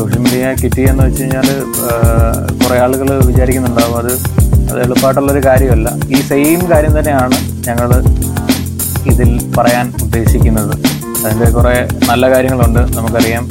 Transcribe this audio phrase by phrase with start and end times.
[0.00, 1.48] Social media കിട്ടി എന്ന് വെച്ച് കഴിഞ്ഞാൽ
[2.60, 4.12] കുറേ ആളുകൾ വിചാരിക്കുന്നുണ്ടാവും അത്
[4.70, 5.88] അത് എളുപ്പമായിട്ടുള്ളൊരു കാര്യമല്ല.
[6.14, 7.36] ഈ സെയിം കാര്യം തന്നെയാണ്
[7.68, 7.90] ഞങ്ങൾ
[9.12, 10.74] ഇതിൽ പറയാൻ ഉദ്ദേശിക്കുന്നത്.
[11.22, 11.72] അതിന്റെ കുറേ
[12.10, 13.44] നല്ല കാര്യങ്ങളുണ്ട് നമുക്കറിയാം.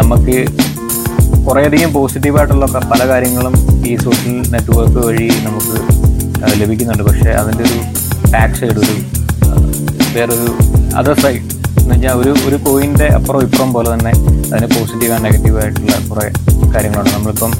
[0.00, 0.36] നമുക്ക്
[1.46, 3.54] കുറേയധികം പോസിറ്റീവായിട്ടുള്ള പല കാര്യങ്ങളും
[3.88, 5.76] ഈ സോഷ്യൽ നെറ്റ്വർക്ക് വഴി നമുക്ക്
[6.62, 7.04] ലഭിക്കുന്നുണ്ട്.
[7.10, 7.78] പക്ഷേ അതിന്റെ ഒരു
[8.34, 8.94] ബാക്ക് സൈഡ് ഒരു
[10.16, 10.48] വേറൊരു
[11.00, 11.44] അതർ സൈഡ്
[11.80, 14.12] എന്ന് വെച്ചാൽ ഒരു ഒരു കോയിന്റെ അപ്പുറം ഇപ്പുറം പോലെ തന്നെ
[14.52, 16.26] അതിന് പോസിറ്റീവ് ആൻഡ് നെഗറ്റീവ് ആയിട്ടുള്ള കുറേ
[16.74, 17.12] കാര്യങ്ങളുണ്ട്.
[17.16, 17.52] നമ്മളിപ്പം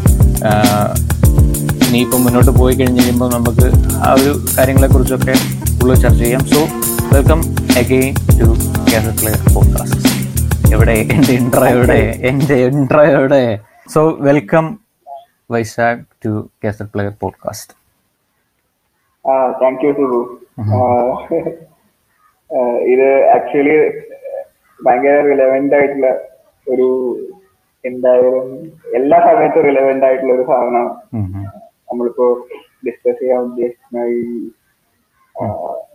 [1.92, 3.66] നീ ഇപ്പം മുന്നോട്ട് പോയി കഴിഞ്ഞ് കഴിയുമ്പോൾ നമുക്ക്
[4.06, 5.34] ആ ഒരു കാര്യങ്ങളെക്കുറിച്ചൊക്കെ
[5.78, 6.42] കൂടുതൽ ചർച്ച ചെയ്യാം.
[6.52, 6.60] So
[7.14, 7.40] welcome
[7.82, 8.48] again to
[9.20, 10.00] player podcast
[10.74, 10.96] എവിടെ?
[11.14, 12.00] എന്റെ ഇൻട്രോ എവിടെ?
[12.30, 13.42] എന്റെ ഇൻട്രോ എവിടെ?
[13.94, 14.66] So welcome
[15.52, 16.32] Vaishakh to
[16.64, 17.72] cassette player podcast
[19.62, 20.20] thank you Subu.
[22.92, 23.76] ഇത് ആക്ച്വലി
[24.80, 26.08] ഭയങ്കര റിലവെന്റ് ആയിട്ടുള്ള
[26.66, 26.88] ഒരു
[27.84, 28.46] എന്തായാലും
[28.98, 30.92] എല്ലാ സമയത്തും റിലവെന്റ് ആയിട്ടുള്ള ഒരു സാധനമാണ്.
[31.88, 32.26] നമ്മളിപ്പോ
[32.86, 34.22] ഡിസ്കസ് ചെയ്യാൻ ഉദ്ദേശിക്കുന്ന ഈ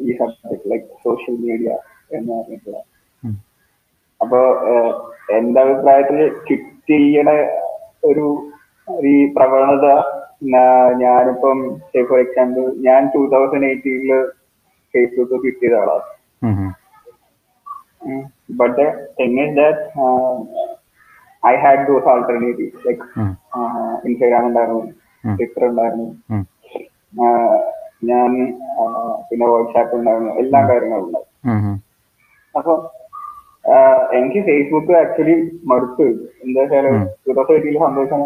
[0.05, 1.71] ഈ സബ്ജക്ട് ലൈക് സോഷ്യൽ മീഡിയ
[2.17, 2.79] എന്ന് പറഞ്ഞിട്ടുള്ള.
[4.21, 4.39] അപ്പോ
[5.37, 7.37] എന്റെ അഭിപ്രായത്തിൽ കിട്ടിയുടെ
[8.09, 8.25] ഒരു
[9.11, 9.87] ഈ പ്രവണത
[11.03, 11.57] ഞാനിപ്പം
[12.09, 14.13] ഫോർ എക്സാമ്പിൾ ഞാൻ ടൂ തൗസൻഡ് എയ്റ്റീനിൽ
[14.93, 15.77] ഫേസ്ബുക്ക് കിട്ടിയത്
[18.09, 18.27] ആളാണ്
[18.59, 20.35] but the thing is that uh,
[21.43, 23.03] I had those alternatives like
[23.57, 24.83] uh, Instagram ഉണ്ടായിരുന്നു
[25.23, 26.07] ട്വിറ്റർ ഉണ്ടായിരുന്നു
[28.09, 28.31] ഞാൻ
[29.29, 31.73] പിന്നെ വാട്സാപ്പ് ഉണ്ടായിരുന്നു എല്ലാ കാര്യങ്ങളും ഉണ്ടായിരുന്നു.
[32.55, 32.73] അപ്പൊ
[34.17, 35.35] എനിക്ക് ഫേസ്ബുക്ക് ആക്ച്വലി
[35.71, 36.05] മടുത്തു.
[36.43, 36.85] എന്താ വെച്ചാൽ
[37.23, 38.21] ടൂ തൗസൻഡ് എയ്റ്റീനിൽ സംഭവിക്കാൻ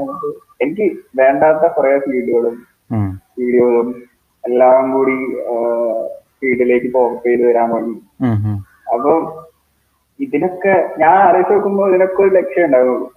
[0.66, 0.86] എനിക്ക്
[1.20, 2.56] വേണ്ടാത്ത കുറെ ഫീഡുകളും
[3.40, 3.90] വീഡിയോകളും
[4.44, 5.18] എല്ലാം കൂടി
[6.40, 7.96] ഫീഡിലേക്ക് പോപ്പ് ചെയ്ത് വരാൻ വേണ്ടി.
[8.94, 9.12] അപ്പൊ
[10.26, 13.08] ഇതിനൊക്കെ ഞാൻ ആലോചിച്ച് നോക്കുമ്പോൾ ഇതിനൊക്കെ ഒരു ലക്ഷ്യം ഉണ്ടാവുള്ളൂ.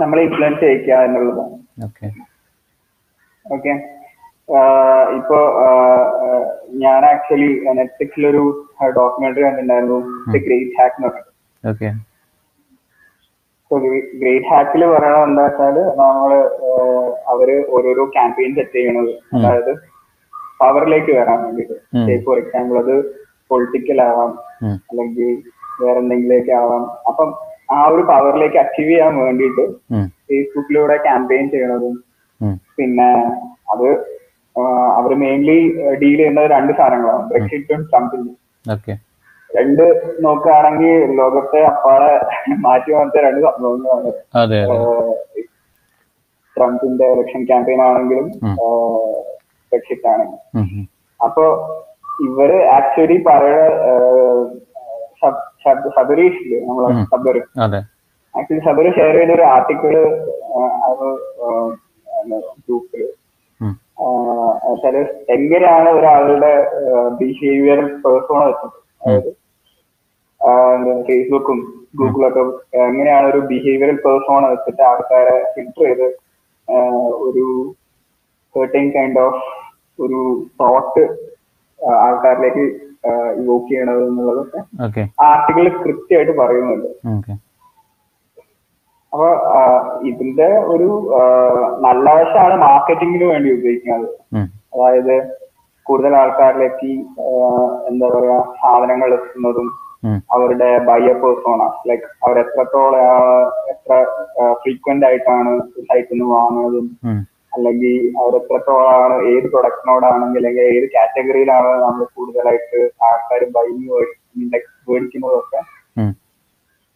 [0.00, 1.56] നമ്മളെ ഇൻഫ്ലുവൻസ് ചെയ്യിക്കുക എന്നുള്ളതാണ്.
[3.56, 3.72] ഓക്കെ.
[5.18, 5.38] ഇപ്പോ
[6.82, 7.48] ഞാൻ ആക്ച്വലി
[7.78, 8.42] നെറ്റ്ഫ്ലിക്സിൽ ഒരു
[8.98, 9.98] ഡോക്യുമെന്ററി കണ്ടിട്ടുണ്ടായിരുന്നു.
[10.32, 11.32] ദ ഗ്രേറ്റ് ഹാക്ക് എന്ന് പറഞ്ഞിട്ട്.
[14.20, 16.32] ഗ്രേറ്റ് ഹാക്കിൽ പറയണത് എന്താ വെച്ചാൽ നമ്മൾ
[17.32, 19.12] അവർ ഓരോരോ ക്യാമ്പയിൻ സെറ്റ് ചെയ്യണത്.
[19.34, 19.72] അതായത്
[20.60, 22.94] പവറിലേക്ക് വരാൻ വേണ്ടിട്ട് ഫോർ എക്സാമ്പിൾ അത്
[23.50, 24.32] പൊളിറ്റിക്കൽ ആവാം.
[24.90, 25.30] അല്ലെങ്കിൽ
[25.80, 26.84] വേറെ എന്തെങ്കിലുമൊക്കെ ആവാം.
[27.10, 27.28] അപ്പം
[27.76, 29.64] ആ ഒരു പവറിലേക്ക് അച്ചീവ് ചെയ്യാൻ വേണ്ടിയിട്ട്
[30.28, 31.96] ഫേസ്ബുക്കിലൂടെ ക്യാമ്പയിൻ ചെയ്യണതും
[32.78, 33.10] പിന്നെ
[33.72, 33.88] അത്
[34.98, 35.58] അവർ മെയിൻലി
[36.00, 37.24] ഡീൽ ചെയ്യുന്നത് രണ്ട് സാധനങ്ങളാണ്.
[37.30, 38.34] ബ്രെക്സിറ്റും ട്രംപിനും
[38.74, 38.94] ഓക്കെ
[39.50, 39.84] രണ്ട്
[40.24, 42.10] നോക്കുകയാണെങ്കിൽ ലോകത്തെ അപ്പാടെ
[42.64, 44.10] മാറ്റി മറിച്ച രണ്ട് സംഭവങ്ങളാണ്.
[46.56, 48.26] ട്രംപിന്റെ ഇലക്ഷൻ ക്യാമ്പയിൻ ആണെങ്കിലും
[49.72, 50.42] ബ്രെക്സിറ്റ് ആണെങ്കിലും.
[51.20, 51.44] അപ്പൊ
[52.26, 53.66] ഇവർ ആക്ച്വലി പറയുന്ന
[55.64, 56.88] സബരീഷിൽ നമ്മളെ
[57.62, 57.80] അതെ.
[58.34, 59.94] ആക്ച്വലി സബര് ഷെയർ ചെയ്ത ഒരു ആർട്ടിക്കിൾ
[62.62, 63.02] ഗ്രൂപ്പിൽ.
[64.66, 64.96] വെച്ചാൽ
[65.34, 66.52] എങ്ങനെയാണ് ഒരാളുടെ
[67.20, 69.30] ബിഹേവിയർ പേഴ്സോണ വെച്ചത് അതായത്
[71.06, 71.58] ഫേസ്ബുക്കും
[71.94, 72.42] ഗൂഗിളൊക്കെ
[72.82, 76.06] എങ്ങനെയാണ് ഒരു ബിഹേവിയറൽ പേഴ്സോണ വെച്ചിട്ട് ആൾക്കാരെ ഫിൽറ്റർ ചെയ്ത്
[77.20, 77.46] ഒരു
[78.54, 79.42] സെർട്ടൻ കൈൻഡ് ഓഫ്
[79.98, 80.20] ഒരു
[80.60, 81.04] തോട്ട്
[82.00, 82.64] ആൾക്കാരിലേക്ക്
[83.40, 86.88] ഇവോക്ക് ചെയ്യണത് എന്നുള്ളതൊക്കെ ആർട്ടിക്കിളിൽ ആർട്ടിക്കിൾ കൃത്യമായിട്ട് പറയുന്നുണ്ട്.
[89.12, 89.28] അപ്പൊ
[90.10, 90.88] ഇതിന്റെ ഒരു
[91.86, 94.08] നല്ല വശമാണ് മാർക്കറ്റിംഗിന് വേണ്ടി ഉപയോഗിക്കുന്നത്.
[94.74, 95.14] അതായത്
[95.86, 96.90] കൂടുതൽ ആൾക്കാരിലേക്ക്
[97.90, 99.68] എന്താ പറയാ സാധനങ്ങൾ എത്തുന്നതും
[100.34, 103.06] അവരുടെ ബയർ പേഴ്സോണ ലൈക്ക് അവർ എത്രത്തോളം
[103.72, 103.92] എത്ര
[104.62, 105.52] ഫ്രീക്വന്റ് ആയിട്ടാണ്
[105.88, 106.86] സൈറ്റിൽ നിന്ന് വാങ്ങുന്നതും
[107.52, 113.84] അല്ലെങ്കിൽ അവർ എത്രത്തോളമാണ് ഏത് പ്രൊഡക്റ്റിനോടാണെങ്കിൽ അല്ലെങ്കിൽ ഏത് കാറ്റഗറിയിലാണ് നമ്മൾ കൂടുതലായിട്ട് ആൾക്കാർ ബൈങ്
[114.90, 115.60] മേടിക്കുന്നതൊക്കെ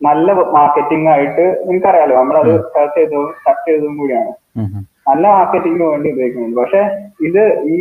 [0.00, 4.32] നല്ല മാർക്കറ്റിംഗ് ആയിട്ട് നിങ്ങൾക്കറിയാലോ നമ്മളത് സെർച്ച് ചെയ്തതും സെർച്ച് ചെയ്തതും കൂടിയാണ്.
[5.08, 6.58] നല്ല മാർക്കറ്റിംഗിന് വേണ്ടി ഉപയോഗിക്കുന്നുണ്ട്.
[6.60, 6.80] പക്ഷെ
[7.28, 7.42] ഇത്
[7.72, 7.76] ഈ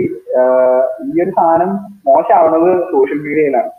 [1.08, 1.72] ഈ ഒരു സാധനം
[2.08, 3.72] മോശമാവുന്നത് സോഷ്യൽ മീഡിയയിലാണ്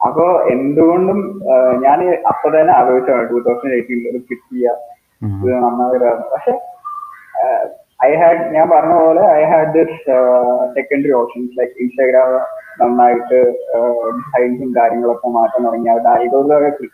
[0.00, 0.24] അപ്പോ
[0.54, 1.18] എന്തുകൊണ്ടും
[1.84, 2.00] ഞാൻ
[2.32, 4.76] അപ്പൊ തന്നെ ആലോചിച്ചാണ് ടൂ തൗസൻഡ് എയ്റ്റീനിൽ ഒരു ക്ലിക്ക് ചെയ്യുക
[5.22, 6.52] ഇത് നന്നാവില്ല പക്ഷെ
[8.04, 9.96] ഐ ഹാഡ് ഞാൻ പറഞ്ഞ പോലെ I had this
[10.74, 12.28] secondary options like Instagram
[12.80, 13.38] നന്നായിട്ട്
[14.18, 15.88] ഡിസൈൻസും കാര്യങ്ങളൊക്കെ മാറ്റാൻ തുടങ്ങി.
[15.90, 16.86] അവരുടെ അൽഗോരിതമൊക്കെ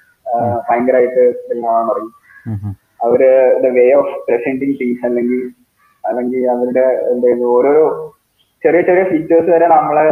[0.69, 1.25] ഭയങ്കരമായിട്ട്
[1.71, 2.13] ആവാൻ തുടങ്ങി.
[3.03, 3.23] അവർ
[3.65, 5.43] the way of presenting things അല്ലെങ്കിൽ
[6.05, 7.85] അല്ലെങ്കിൽ അവരുടെ എന്തായാലും ഓരോരോ
[8.63, 10.05] ചെറിയ ചെറിയ ഫീച്ചേഴ്സ് വരെ നമ്മളെ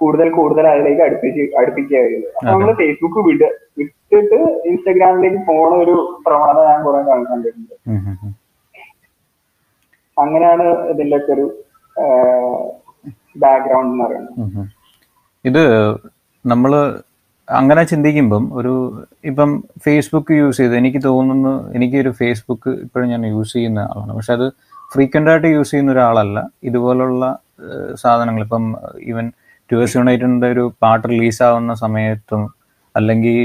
[0.00, 2.28] കൂടുതൽ കൂടുതൽ അതിലേക്ക് അടുപ്പിച്ച് അടുപ്പിക്കുകയായിരുന്നു.
[2.38, 3.46] അപ്പൊ നമ്മൾ ഫേസ്ബുക്ക് വിട്
[3.80, 5.96] വിട്ടിട്ട് ഇൻസ്റ്റാഗ്രാമിലേക്ക് പോണ ഒരു
[6.26, 7.00] പ്രവണത ഞാൻ കുറെ
[7.32, 7.74] കണ്ടിട്ടുണ്ട്.
[10.16, 11.46] അങ്ങനെയാണ് ഇതിന്റെ ഒക്കെ ഒരു
[13.42, 14.64] ബാക്ക്ഗ്രൗണ്ട് എന്ന് പറയുന്നത്.
[15.48, 15.64] ഇത്
[16.44, 16.72] നമ്മൾ
[17.48, 18.72] അങ്ങനെ ചിന്തിക്കുമ്പം ഒരു
[19.30, 19.50] ഇപ്പം
[19.84, 24.12] ഫേസ്ബുക്ക് യൂസ് ചെയ്ത് എനിക്ക് തോന്നുന്നു എനിക്ക് ഒരു ഫേസ്ബുക്ക് ഇപ്പോഴും ഞാൻ യൂസ് ചെയ്യുന്ന ആളാണ്.
[24.16, 24.46] പക്ഷെ അത്
[24.92, 26.38] ഫ്രീക്വന്റ് ആയിട്ട് യൂസ് ചെയ്യുന്ന ഒരാളല്ല.
[26.68, 27.24] ഇതുപോലുള്ള
[28.02, 28.64] സാധനങ്ങൾ ഇപ്പം
[29.10, 29.26] ഈവൻ
[29.72, 29.98] ടു എസ്
[30.46, 32.50] ഒരു പാട്ട് റിലീസാവുന്ന സമയത്തും
[32.96, 33.36] അല്ലെങ്കിൽ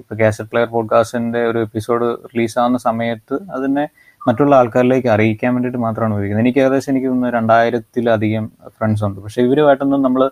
[0.00, 3.88] ഇപ്പൊ കാസറ്റ് പ്ലെയർ പോഡ്കാസ്റ്റിന്റെ ഒരു എപ്പിസോഡ് റിലീസാവുന്ന സമയത്ത് അതിനെ
[4.28, 6.44] മറ്റുള്ള ആൾക്കാരിലേക്ക് അറിയിക്കാൻ വേണ്ടിയിട്ട് മാത്രമാണ് ഉപയോഗിക്കുന്നത്.
[6.46, 9.20] എനിക്ക് ഏകദേശം എനിക്ക് തോന്നുന്നു രണ്ടായിരത്തിലധികം ഫ്രണ്ട്സ് ഉണ്ട്.
[9.20, 10.30] പക്ഷെ ഇവരുമായിട്ടൊന്നും നമ്മൾ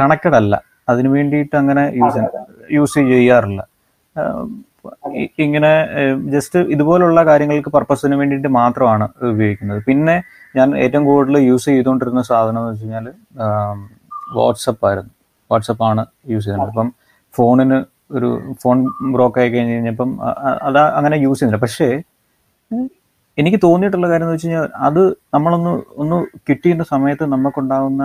[0.00, 0.62] കണക്റ്റഡ് അല്ല.
[0.88, 2.20] അതിനു വേണ്ടിയിട്ട് അങ്ങനെ യൂസ്
[2.72, 3.66] യൂസ് ചെയ്യാറില്ല.
[5.38, 5.72] ഇങ്ങനെ
[6.30, 9.82] ജസ്റ്റ് ഇതുപോലുള്ള കാര്യങ്ങൾക്ക് പർപ്പസിന് വേണ്ടിയിട്ട് മാത്രമാണ് ഉപയോഗിക്കുന്നത്.
[9.84, 10.22] പിന്നെ
[10.56, 13.06] ഞാൻ ഏറ്റവും കൂടുതൽ യൂസ് ചെയ്തുകൊണ്ടിരുന്ന സാധനം എന്ന് വെച്ച് കഴിഞ്ഞാൽ
[14.38, 15.12] വാട്സപ്പ് ആയിരുന്നു.
[15.50, 16.02] വാട്സപ്പ് ആണ്
[16.32, 16.70] യൂസ് ചെയ്യുന്നത്.
[16.72, 16.88] അപ്പം
[17.36, 17.78] ഫോണിന്
[18.16, 18.28] ഒരു
[18.62, 18.78] ഫോൺ
[19.14, 20.10] ബ്രോക്ക് ആയി കഴിഞ്ഞ് കഴിഞ്ഞപ്പം
[20.68, 21.62] അത് അങ്ങനെ യൂസ് ചെയ്യുന്നില്ല.
[21.66, 21.88] പക്ഷേ
[23.38, 25.02] എനിക്ക് തോന്നിയിട്ടുള്ള കാര്യം എന്ന് വെച്ച് കഴിഞ്ഞാൽ അത്
[25.34, 26.16] നമ്മളൊന്ന് ഒന്ന്
[26.48, 28.04] കിട്ടിയ സമയത്ത് നമുക്കുണ്ടാകുന്ന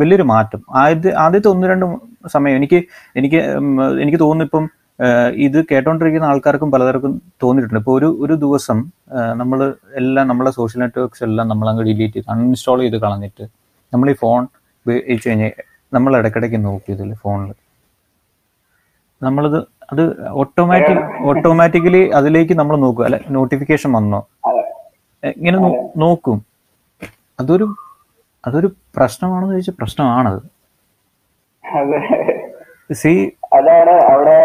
[0.00, 0.60] വലിയൊരു മാറ്റം.
[0.82, 1.86] ആദ്യ ആദ്യത്തെ ഒന്ന് രണ്ട്
[2.34, 2.78] സമയം എനിക്ക്
[3.20, 3.40] എനിക്ക്
[4.02, 4.64] എനിക്ക് തോന്നുന്നു ഇപ്പം
[5.46, 7.12] ഇത് കേട്ടോണ്ടിരിക്കുന്ന ആൾക്കാർക്കും പലതരക്കും
[7.42, 7.80] തോന്നിയിട്ടുണ്ട്.
[7.82, 8.78] ഇപ്പോൾ ഒരു ഒരു ദിവസം
[9.40, 9.58] നമ്മൾ
[10.00, 13.44] എല്ലാം നമ്മളെ സോഷ്യൽ നെറ്റ്വർക്ക്സ് എല്ലാം നമ്മൾ അങ്ങ് ഡിലീറ്റ് ചെയ്ത് അൺഇൻസ്റ്റാൾ ചെയ്ത് കളഞ്ഞിട്ട്
[13.94, 14.42] നമ്മൾ ഈ ഫോൺ
[14.84, 15.52] ഉപയോഗിച്ച് കഴിഞ്ഞാൽ
[15.96, 17.50] നമ്മൾ ഇടയ്ക്കിടയ്ക്ക് നോക്കും ഇതിൽ ഫോണിൽ
[19.22, 19.58] നമ്മളത്
[19.92, 20.02] അത്
[20.40, 23.04] ഓട്ടോമാറ്റിക് ഓട്ടോമാറ്റിക്കലി അതിലേക്ക് നമ്മൾ നോക്കും.
[23.06, 24.20] അല്ലെ നോട്ടിഫിക്കേഷൻ വന്നോ?
[25.40, 25.58] ഇങ്ങനെ
[26.04, 26.38] നോക്കും.
[27.40, 27.66] അതൊരു
[28.46, 30.40] അതൊരു പ്രശ്നമാണെന്ന് ചോദിച്ചാൽ പ്രശ്നമാണത്.
[33.00, 33.12] സി
[33.56, 34.38] അതാണ് അവിടെ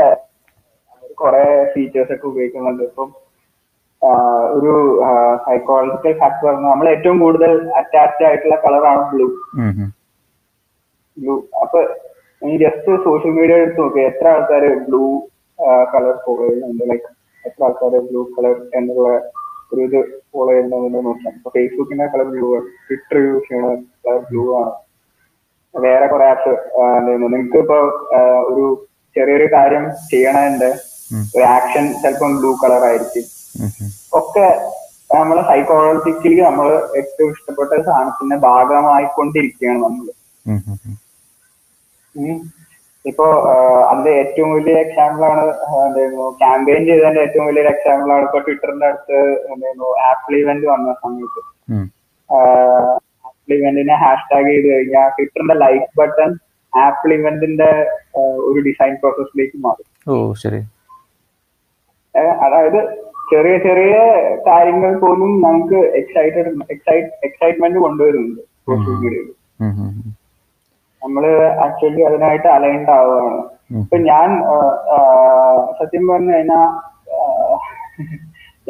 [1.21, 2.83] കുറെ ഫീച്ചേഴ്സ് ഒക്കെ ഉപയോഗിക്കുന്നുണ്ട്.
[2.89, 3.09] ഇപ്പം
[4.57, 4.73] ഒരു
[5.45, 9.27] സൈക്കോളജിക്കൽ ഫാക്ടർ പറഞ്ഞാൽ നമ്മൾ ഏറ്റവും കൂടുതൽ അറ്റാച്ച്ഡ് ആയിട്ടുള്ള കളറാണ് ബ്ലൂ
[11.17, 11.79] ബ്ലൂ അപ്പൊ
[12.41, 15.03] ഈ ജസ്റ്റ് സോഷ്യൽ മീഡിയ എടുത്ത് നോക്കുക എത്ര ആൾക്കാര് ബ്ലൂ
[15.93, 16.83] കളർ ഫോളോ ചെയ്യുന്നുണ്ട്?
[16.91, 17.07] ലൈക്ക്
[17.45, 19.07] എത്ര ആൾക്കാര് ബ്ലൂ കളർ എന്നുള്ള
[19.71, 19.99] ഒരു ഇത്
[20.31, 21.31] ഫോളോ ചെയ്യുന്നുണ്ട് നോക്കാം.
[21.37, 22.67] ഇപ്പൊ ഫേസ്ബുക്കിന്റെ കളർ ബ്ലൂ ആണ്.
[22.87, 23.71] ട്വിറ്റർ യൂസ് ചെയ്യുന്ന
[24.05, 24.73] കളർ ബ്ലൂ ആണ്.
[25.73, 26.53] വേറെ കുറെ ആപ്സ്
[27.23, 27.79] നിങ്ങൾക്ക് ഇപ്പൊ
[28.51, 28.65] ഒരു
[29.15, 30.69] ചെറിയൊരു കാര്യം ഒരു
[31.55, 33.25] ആക്ഷൻ ചിലപ്പം ബ്ലൂ കളർ ആയിരിക്കും.
[34.19, 34.45] ഒക്കെ
[35.15, 36.67] നമ്മളെ സൈക്കോളജിക്കലി നമ്മൾ
[36.99, 40.07] ഏറ്റവും ഇഷ്ടപ്പെട്ട സാധനത്തിന്റെ ഭാഗമായിക്കൊണ്ടിരിക്കുകയാണ് നമ്മൾ.
[43.05, 43.25] ഇപ്പോ
[43.89, 45.43] അതിന്റെ ഏറ്റവും വലിയ എക്സാമ്പിൾ ആണ്
[45.87, 49.19] എന്തായിരുന്നു ക്യാമ്പയിൻ ചെയ്തതിന്റെ ഏറ്റവും വലിയ എക്സാമ്പിൾ ആണ് ഇപ്പൊ ട്വിറ്ററിന്റെ അടുത്ത്
[49.53, 51.41] എന്തായിരുന്നു ആപ്പിൾ ഇവന്റ് വന്ന സമയത്ത്.
[53.27, 56.31] ആപ്പിൾ ഇവന്റിനെ ഹാഷ്ടാഗ് ചെയ്ത് കഴിഞ്ഞാൽ ട്വിറ്ററിന്റെ ലൈക്ക് ബട്ടൺ
[56.73, 57.69] ആപ്പിൾ ഇവന്റിന്റെ
[58.49, 59.87] ഒരു ഡിസൈൻ പ്രോസസ്സിലേക്ക് മാറും.
[60.07, 60.59] ഓ ശരി.
[62.43, 62.79] അതായത്
[63.31, 63.95] ചെറിയ ചെറിയ
[64.47, 66.51] കാര്യങ്ങൾ പോലും നമുക്ക് എക്സൈറ്റഡ്
[67.27, 69.29] എക്സൈറ്റ്മെന്റ് കൊണ്ടുവരുന്നുണ്ട് സോഷ്യൽ മീഡിയയിൽ.
[71.01, 71.25] നമ്മൾ
[71.65, 73.41] ആക്ച്വലി അതിനായിട്ട് അലൈൻഡ് ആവുകയാണ്.
[73.81, 74.29] ഇപ്പൊ ഞാൻ
[75.79, 76.65] സത്യം പറഞ്ഞു കഴിഞ്ഞാൽ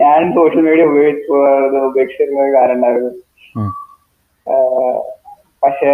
[0.01, 1.31] ഞാൻ സോഷ്യൽ മീഡിയ ഉപയോഗിച്ച്
[1.89, 3.11] ഉപേക്ഷിച്ചിരുന്ന ഒരു കാര്യം ഉണ്ടായിരുന്നു.
[5.63, 5.93] പക്ഷെ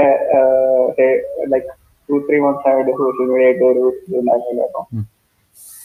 [1.53, 1.69] ലൈക്ക്
[2.09, 4.63] ടു ത്രീ മന്ത്സ് ആയിട്ട് സോഷ്യൽ മീഡിയ ആയിട്ട് ഒരു ഇത് ഉണ്ടായിരുന്നില്ല.
[4.69, 4.85] അപ്പം.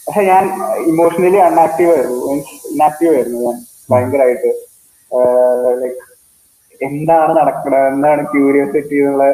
[0.09, 0.45] പക്ഷെ ഞാൻ
[0.91, 2.19] ഇമോഷണലി അൺആക്റ്റീവ് ആയിരുന്നു.
[2.27, 3.57] മീൻസ് ഇൻആക്റ്റീവ് ആയിരുന്നു ഞാൻ
[3.91, 4.51] ഭയങ്കരമായിട്ട്
[5.83, 6.05] ലൈക്ക്
[6.81, 9.25] എന്താണ് നടക്കുന്നത് എന്താണ് ക്യൂരിയോസിറ്റി എന്നുള്ള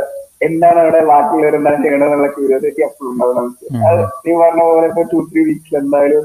[0.47, 3.67] എന്താണ് അവിടെ ബാക്കിയുള്ളവർ എന്താണ് ചെയ്യണത് എന്നുള്ള ക്യൂരിയോസിറ്റി അപ്പോഴും ഉണ്ടാവും നമുക്ക്.
[3.88, 6.25] അത് നീ പറഞ്ഞ പോലെ ഇപ്പൊ ടു ത്രീ വീക്സിൽ എന്തായാലും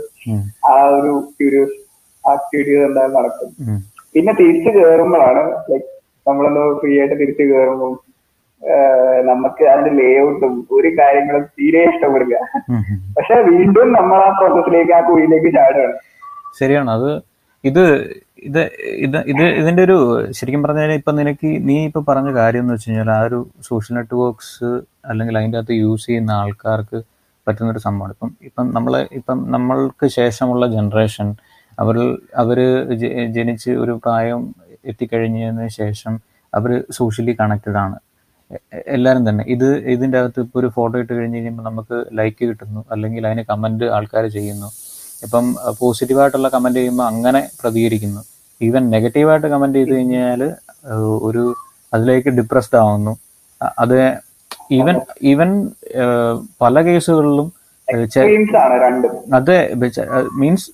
[0.72, 1.78] ആ ഒരു ക്യൂരിയോസ്
[2.24, 3.50] ആക്ടിവിറ്റീസ് എന്തായാലും നടക്കും.
[4.16, 5.42] പിന്നെ തിരിച്ചു കയറുമ്പോഴാണ്
[5.72, 5.90] ലൈക്ക്
[6.28, 7.92] നമ്മളൊന്ന് ഫ്രീ ആയിട്ട് തിരിച്ചു കയറുമ്പോൾ
[9.29, 12.38] നമുക്ക് അതിന്റെ ലേഔട്ടും ഒരു കാര്യങ്ങളും തീരെ ഇഷ്ടപ്പെടില്ല.
[13.17, 15.95] പക്ഷെ വീണ്ടും നമ്മൾ ആ പ്രോസസ്സിലേക്ക് ആ കുഴിയിലേക്ക് ചാടുകയാണ്.
[16.60, 16.89] ശരിയാണ്.
[16.98, 17.10] അത്
[17.63, 17.84] ഇത്
[18.48, 18.60] ഇത്
[19.05, 19.98] ഇത് ഇത് ഇതിന്റെ ഒരു
[20.38, 24.69] ശരിക്കും പറഞ്ഞാൽ ഇപ്പൊ നിനക്ക് നീ ഇപ്പൊ പറഞ്ഞ കാര്യം എന്ന് വെച്ച് കഴിഞ്ഞാൽ ആ ഒരു സോഷ്യൽ നെറ്റ്വർക്ക്സ്
[25.10, 27.00] അല്ലെങ്കിൽ അതിന്റെ അകത്ത് യൂസ് ചെയ്യുന്ന ആൾക്കാർക്ക്
[27.48, 28.13] പറ്റുന്ന ഒരു സംഭവമാണ്.
[28.15, 31.29] ഇപ്പം ഇപ്പം നമ്മളെ ഇപ്പം നമ്മൾക്ക് ശേഷമുള്ള ജനറേഷൻ
[31.77, 31.98] അവർ
[32.43, 32.60] അവർ
[33.38, 34.41] ജനിച്ച് ഒരു പ്രായം
[34.91, 36.13] എത്തിക്കഴിഞ്ഞതിന് ശേഷം
[36.53, 37.98] അവർ സോഷ്യലി കണക്റ്റഡ് ആണ്.
[38.96, 39.44] എല്ലാവരും തന്നെ.
[39.53, 42.82] ഇത് ഇതിന്റെ അകത്ത് ഇപ്പോൾ ഒരു ഫോട്ടോ ഇട്ട് കഴിഞ്ഞ് കഴിയുമ്പോൾ നമുക്ക് ലൈക്ക് കിട്ടുന്നു.
[42.94, 44.70] അല്ലെങ്കിൽ അതിന് കമന്റ് ആൾക്കാർ ചെയ്യുന്നു.
[45.25, 45.46] ഇപ്പം
[45.79, 48.22] പോസിറ്റീവായിട്ടുള്ള കമന്റ് ചെയ്യുമ്പോൾ അങ്ങനെ പ്രതികരിക്കുന്നു.
[48.68, 50.41] ഈവൻ നെഗറ്റീവായിട്ട് കമന്റ് ചെയ്ത് കഴിഞ്ഞാൽ
[51.27, 51.44] ഒരു
[51.94, 53.13] അതിലേക്ക് ഡിപ്രസ്ഡ് ആവുന്നു.
[53.84, 53.98] അത്
[54.79, 54.98] ഈവൻ
[55.32, 55.50] ഈവൻ
[56.63, 57.48] പല കേസുകളിലും
[59.38, 59.58] അതെ
[60.41, 60.68] മീൻസ്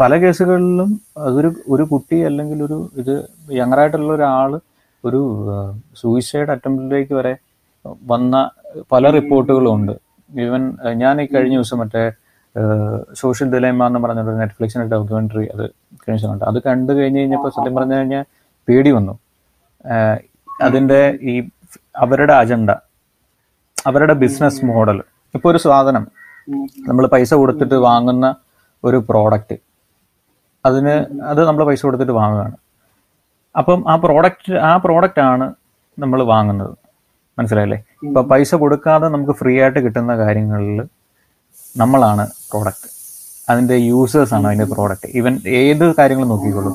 [0.00, 0.90] പല കേസുകളിലും
[1.26, 3.14] അതൊരു ഒരു കുട്ടി അല്ലെങ്കിൽ ഒരു ഇത്
[3.60, 4.52] യങ്ങറായിട്ടുള്ള ഒരാൾ
[5.04, 5.20] ഒരു
[6.00, 7.34] സൂയിസൈഡ് അറ്റംപ്റ്റിലേക്ക് വരെ
[8.10, 8.34] വന്ന
[8.92, 9.94] പല റിപ്പോർട്ടുകളും ഉണ്ട്
[10.30, 10.62] ഈവൻ
[11.02, 12.04] ഞാൻ ഈ കഴിഞ്ഞ ദിവസം മറ്റേ
[13.20, 15.64] സോഷ്യൽ ദിലേമ എന്ന് പറഞ്ഞൊരു നെറ്റ്ഫ്ലിക്സിന്റെ ഡോക്യുമെന്ററി അത്
[16.02, 18.24] കഴിഞ്ഞ അത് കണ്ടു കഴിഞ്ഞ് കഴിഞ്ഞപ്പോൾ സത്യം പറഞ്ഞു കഴിഞ്ഞാൽ
[18.68, 19.14] പേടി വന്നു.
[20.64, 21.34] അതിന്റെ ഈ
[22.04, 22.70] അവരുടെ അജണ്ട
[23.88, 24.98] അവരുടെ ബിസിനസ് മോഡൽ
[25.34, 26.04] ഇപ്പൊ ഒരു സാധനം
[26.88, 28.26] നമ്മൾ പൈസ കൊടുത്തിട്ട് വാങ്ങുന്ന
[28.84, 29.56] ഒരു പ്രോഡക്റ്റ്
[30.64, 30.94] അതിന്
[31.30, 32.56] അത് നമ്മൾ പൈസ കൊടുത്തിട്ട് വാങ്ങുകയാണ്.
[33.60, 35.46] അപ്പം ആ പ്രോഡക്റ്റ് ആ പ്രോഡക്റ്റ് ആണ്
[36.02, 36.74] നമ്മൾ വാങ്ങുന്നത്.
[37.38, 37.78] മനസ്സിലായില്ലേ?
[38.06, 40.80] ഇപ്പൊ പൈസ കൊടുക്കാതെ നമുക്ക് ഫ്രീ ആയിട്ട് കിട്ടുന്ന കാര്യങ്ങളിൽ
[41.80, 42.88] നമ്മളാണ് പ്രോഡക്റ്റ്
[43.50, 46.74] അതിന്റെ യൂസേഴ്സ് ആണ് അതിന്റെ പ്രോഡക്റ്റ് ഈവൻ ഏത് കാര്യങ്ങൾ നോക്കിക്കോളും.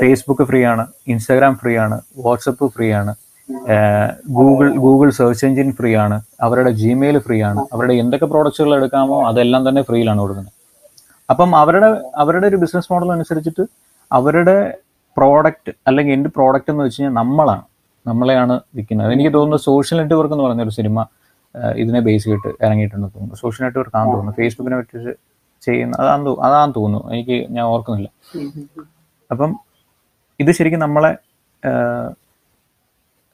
[0.00, 1.96] ഫേസ്ബുക്ക് ഫ്രീ ആണ് ഇൻസ്റ്റാഗ്രാം ഫ്രീ ആണ്
[2.26, 3.12] വാട്സപ്പ് ഫ്രീ ആണ്
[4.38, 9.62] Google Google search engine free ആണ് അവരുടെ ജിമെയിൽ ഫ്രീ ആണ് അവരുടെ എന്തൊക്കെ പ്രോഡക്റ്റുകൾ എടുക്കാമോ അതെല്ലാം
[9.68, 10.54] തന്നെ ഫ്രീയിലാണ് കൊടുക്കുന്നത്.
[11.32, 11.88] അപ്പം അവരുടെ
[12.22, 13.64] അവരുടെ ഒരു ബിസിനസ് മോഡൽ അനുസരിച്ചിട്ട്
[14.18, 14.56] അവരുടെ
[15.16, 17.62] പ്രോഡക്റ്റ് അല്ലെങ്കിൽ എന്റെ പ്രോഡക്റ്റ് എന്ന് വെച്ച് കഴിഞ്ഞാൽ നമ്മളാണ്.
[18.06, 19.12] നമ്മളെയാണ് വിൽക്കുന്നത്.
[19.12, 21.06] എനിക്ക് തോന്നുന്നു സോഷ്യൽ നെറ്റ്വർക്ക് എന്ന് പറഞ്ഞൊരു സിനിമ
[21.76, 23.34] ഇതിനെ ബേസ് ചെയ്തിട്ട് ഇറങ്ങിയിട്ടുണ്ട് തോന്നുന്നു.
[23.34, 24.36] സോഷ്യൽ നെറ്റ്വർക്ക് ആണെന്ന് തോന്നുന്നു.
[24.36, 24.98] ഫേസ്ബുക്കിനെ പറ്റി
[25.64, 27.12] ചെയ്യുന്ന അതാന്ന് അതാന്ന് തോന്നുന്നു.
[27.12, 28.10] എനിക്ക് ഞാൻ ഓർക്കുന്നില്ല.
[29.30, 29.56] അപ്പം
[30.40, 31.16] ഇത് ശരിക്കും നമ്മളെ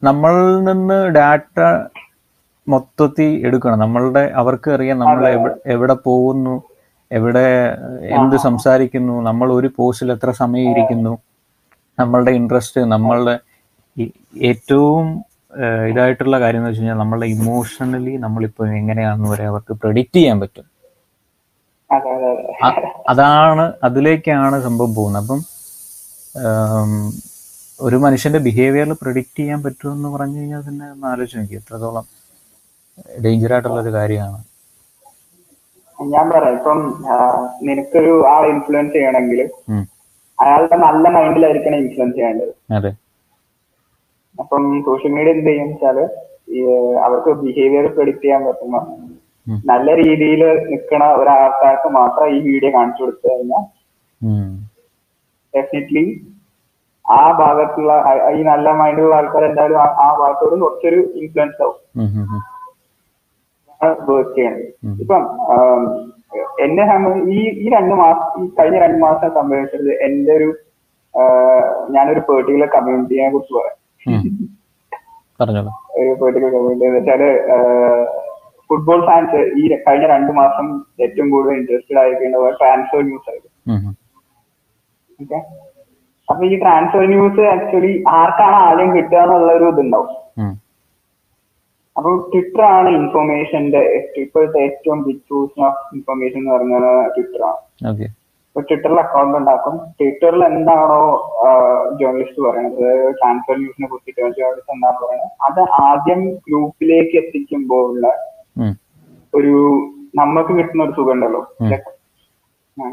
[0.05, 1.61] നമ്മളിൽ നിന്ന് ഡാറ്റ
[2.69, 3.79] മൊത്തത്തിൽ എടുക്കണം.
[3.79, 6.63] നമ്മളുടെ അവർക്ക് അറിയാം നമ്മൾ എവിടെ എവിടെ പോകുന്നു
[7.13, 11.19] എവിടെ എന്ത് സംസാരിക്കുന്നു നമ്മൾ ഒരു പോസ്റ്റിൽ എത്ര സമയം ഇരിക്കുന്നു.
[11.99, 13.35] നമ്മളുടെ ഇൻട്രസ്റ്റ് നമ്മളുടെ
[14.51, 15.07] ഏറ്റവും
[15.91, 20.67] ഇതായിട്ടുള്ള കാര്യം എന്ന് വെച്ച് കഴിഞ്ഞാൽ നമ്മളുടെ ഇമോഷണലി നമ്മളിപ്പോൾ എങ്ങനെയാണെന്ന് വരെ അവർക്ക് പ്രെഡിക്റ്റ് ചെയ്യാൻ പറ്റും.
[23.13, 25.23] അതാണ് അതിലേക്കാണ് സംഭവം പോകുന്നത്.
[25.23, 25.41] അപ്പം
[27.87, 32.07] ഒരു മനുഷ്യന്റെ ബിഹേവിയറിൽ പ്രിഡിക്റ്റ് ചെയ്യാൻ പറ്റുമെന്ന് പറഞ്ഞു കഴിഞ്ഞാൽ തന്നെ ഒന്ന് ആലോചിച്ച് നോക്കി എത്രത്തോളം
[33.25, 34.39] ഡേഞ്ചർ ആയിട്ടുള്ള ഒരു കാര്യമാണ്.
[35.99, 36.55] ഞാൻ പറയാം.
[36.59, 36.79] ഇപ്പം
[37.69, 39.41] നിനക്കൊരു ആൾ ഇൻഫ്ലുവൻസ് ചെയ്യണമെങ്കിൽ.
[40.41, 42.55] അയാളുടെ നല്ല മൈൻഡിലായിരിക്കണം ഇൻഫ്ലുവൻസ് ചെയ്യേണ്ടത്
[44.41, 45.99] അപ്പം സോഷ്യൽ മീഡിയ എന്ത് ചെയ്യും വെച്ചാൽ
[46.99, 48.97] അവർക്ക് ബിഹേവിയർ പ്രെഡിക്ട് ചെയ്യാൻ പറ്റുന്ന
[49.67, 53.65] നല്ല രീതിയിൽ നിൽക്കണ ഒരാൾക്കാർക്ക് മാത്രം ഈ വീഡിയോ കാണിച്ചു കൊടുത്തു കഴിഞ്ഞാൽ.
[55.57, 56.27] ഡെഫിനറ്റ്ലി
[57.11, 61.77] ആ ഭാഗത്തുള്ള ഈ നല്ല മൈൻഡുള്ള ആൾക്കാർ എന്തായാലും ആ- ഭാഗത്തോട് കുറച്ചൊരു ഇൻഫ്ലുവൻസ് ആവും.
[64.09, 64.63] വർക്ക് ചെയ്യണത്.
[65.01, 65.23] ഇപ്പം
[66.65, 66.85] എന്നെ
[67.35, 70.49] ഈ ഈ രണ്ട് മാസം ഈ കഴിഞ്ഞ രണ്ട് മാസം സംഭവിച്ചത് എന്റെ ഒരു
[71.95, 73.77] ഞാനൊരു പെർട്ടിക്കുലർ കമ്മ്യൂണിറ്റിയെ കുറിച്ച് പറയാം.
[75.99, 77.23] ഒരു പെർട്ടിക്കുലർ കമ്മ്യൂണിറ്റി എന്ന് വെച്ചാൽ
[78.71, 80.67] ഫുട്ബോൾ ഫാൻസ് ഈ കഴിഞ്ഞ രണ്ട് മാസം
[81.05, 83.53] ഏറ്റവും കൂടുതൽ ഇൻട്രസ്റ്റഡ് ആയിരിക്കുന്നത് ട്രാൻസ്ഫർ ന്യൂസ് ആയിരുന്നു.
[85.19, 85.39] ഓക്കെ?
[86.29, 90.11] അപ്പൊ ഈ ട്രാൻസ്ഫർ ന്യൂസ് ആക്ച്വലി ആർക്കാണ് ആദ്യം കിട്ടുക എന്നുള്ള ഒരു ഇതുണ്ടാവും.
[91.97, 92.05] ഉം.
[92.15, 97.87] അപ്പൊ ട്വിറ്റർ ആണ് ഇൻഫർമേഷന്റെ ഇപ്പോഴത്തെ ഏറ്റവും ബിഗ് സോഴ്സ് ഓഫ് ഇൻഫർമേഷൻ എന്ന് പറഞ്ഞാൽ ട്വിറ്റർ ആണ്
[98.57, 99.77] ട്വിറ്ററിൽ അക്കൗണ്ട് ഉണ്ടാക്കും.
[99.77, 101.01] ട്വിറ്ററിൽ എന്താണോ
[102.01, 103.15] ജേർണലിസ്റ്റ് പറയുന്നത്?
[103.15, 105.31] ട്രാൻസ്ഫർ ന്യൂസിനെ കുറിച്ചിട്ട് ജേർണലിസ്റ്റ് എന്താണ് പറയുന്നത്?
[105.43, 108.07] അത് ആദ്യം ഗ്രൂപ്പിലേക്ക് എത്തിക്കുമ്പോൾ ഉള്ള
[109.35, 109.55] ഒരു
[110.17, 111.47] നമുക്ക് കിട്ടുന്ന ഒരു സുഖം ഉണ്ടല്ലോ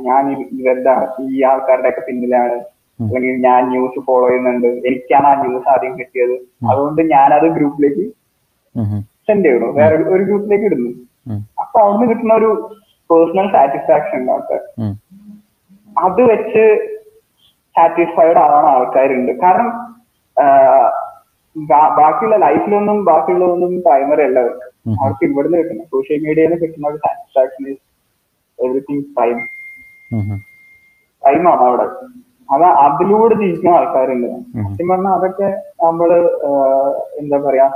[0.02, 2.52] ഞാൻ- ഇവരുടെ ഈ ആൾക്കാരുടെ ഒക്കെ പിന്നിലാണ്
[3.00, 4.68] അല്ലെങ്കിൽ ഞാൻ ന്യൂസ് ഫോളോ ചെയ്യുന്നുണ്ട്.
[4.68, 6.36] എനിക്കാണ് ആ ന്യൂസ് ആദ്യം കിട്ടിയത്.
[6.72, 8.23] അതുകൊണ്ട് ഞാനത് ഗ്രൂപ്പിലേക്ക്.
[9.28, 9.66] സെൻഡ് ചെയ്യണു?
[9.66, 10.90] വേറെ ഒരു- ഗ്രൂപ്പിലേക്ക് ഇടുന്നു.
[11.62, 12.50] അപ്പൊ അവിടുന്ന് കിട്ടുന്ന ഒരു
[13.12, 14.60] പേഴ്സണൽ സാറ്റിസ്ഫാക്ഷൻ ഉണ്ടാകട്ടെ
[15.98, 16.64] അത് വെച്ച്
[17.76, 19.32] സാറ്റിസ്ഫൈഡ് ആവാൻ ആൾക്കാരുണ്ട്.
[19.32, 19.70] കാരണം
[21.96, 24.68] ബാക്കിയുള്ള ലൈഫിലൊന്നും ബാക്കിയുള്ളതൊന്നും പ്രൈമറി അല്ല അവർക്ക്.
[25.02, 27.72] അവർക്ക് ഇവിടുന്ന് കിട്ടുന്ന സോഷ്യൽ മീഡിയയിൽ നിന്ന് കിട്ടുന്ന ഒരു സാറ്റിസ്ഫാക്ഷൻ
[28.60, 29.38] എവറിങ് പ്രൈം
[31.24, 31.86] പ്രൈമാണ് അവിടെ.
[32.54, 34.28] അത് അതിലൂടെ ജീവിക്കുന്ന ആൾക്കാരുണ്ട്.
[34.64, 35.50] സത്യം പറഞ്ഞാൽ അതൊക്കെ
[35.86, 36.10] നമ്മൾ
[37.20, 37.72] എന്താ പറയാ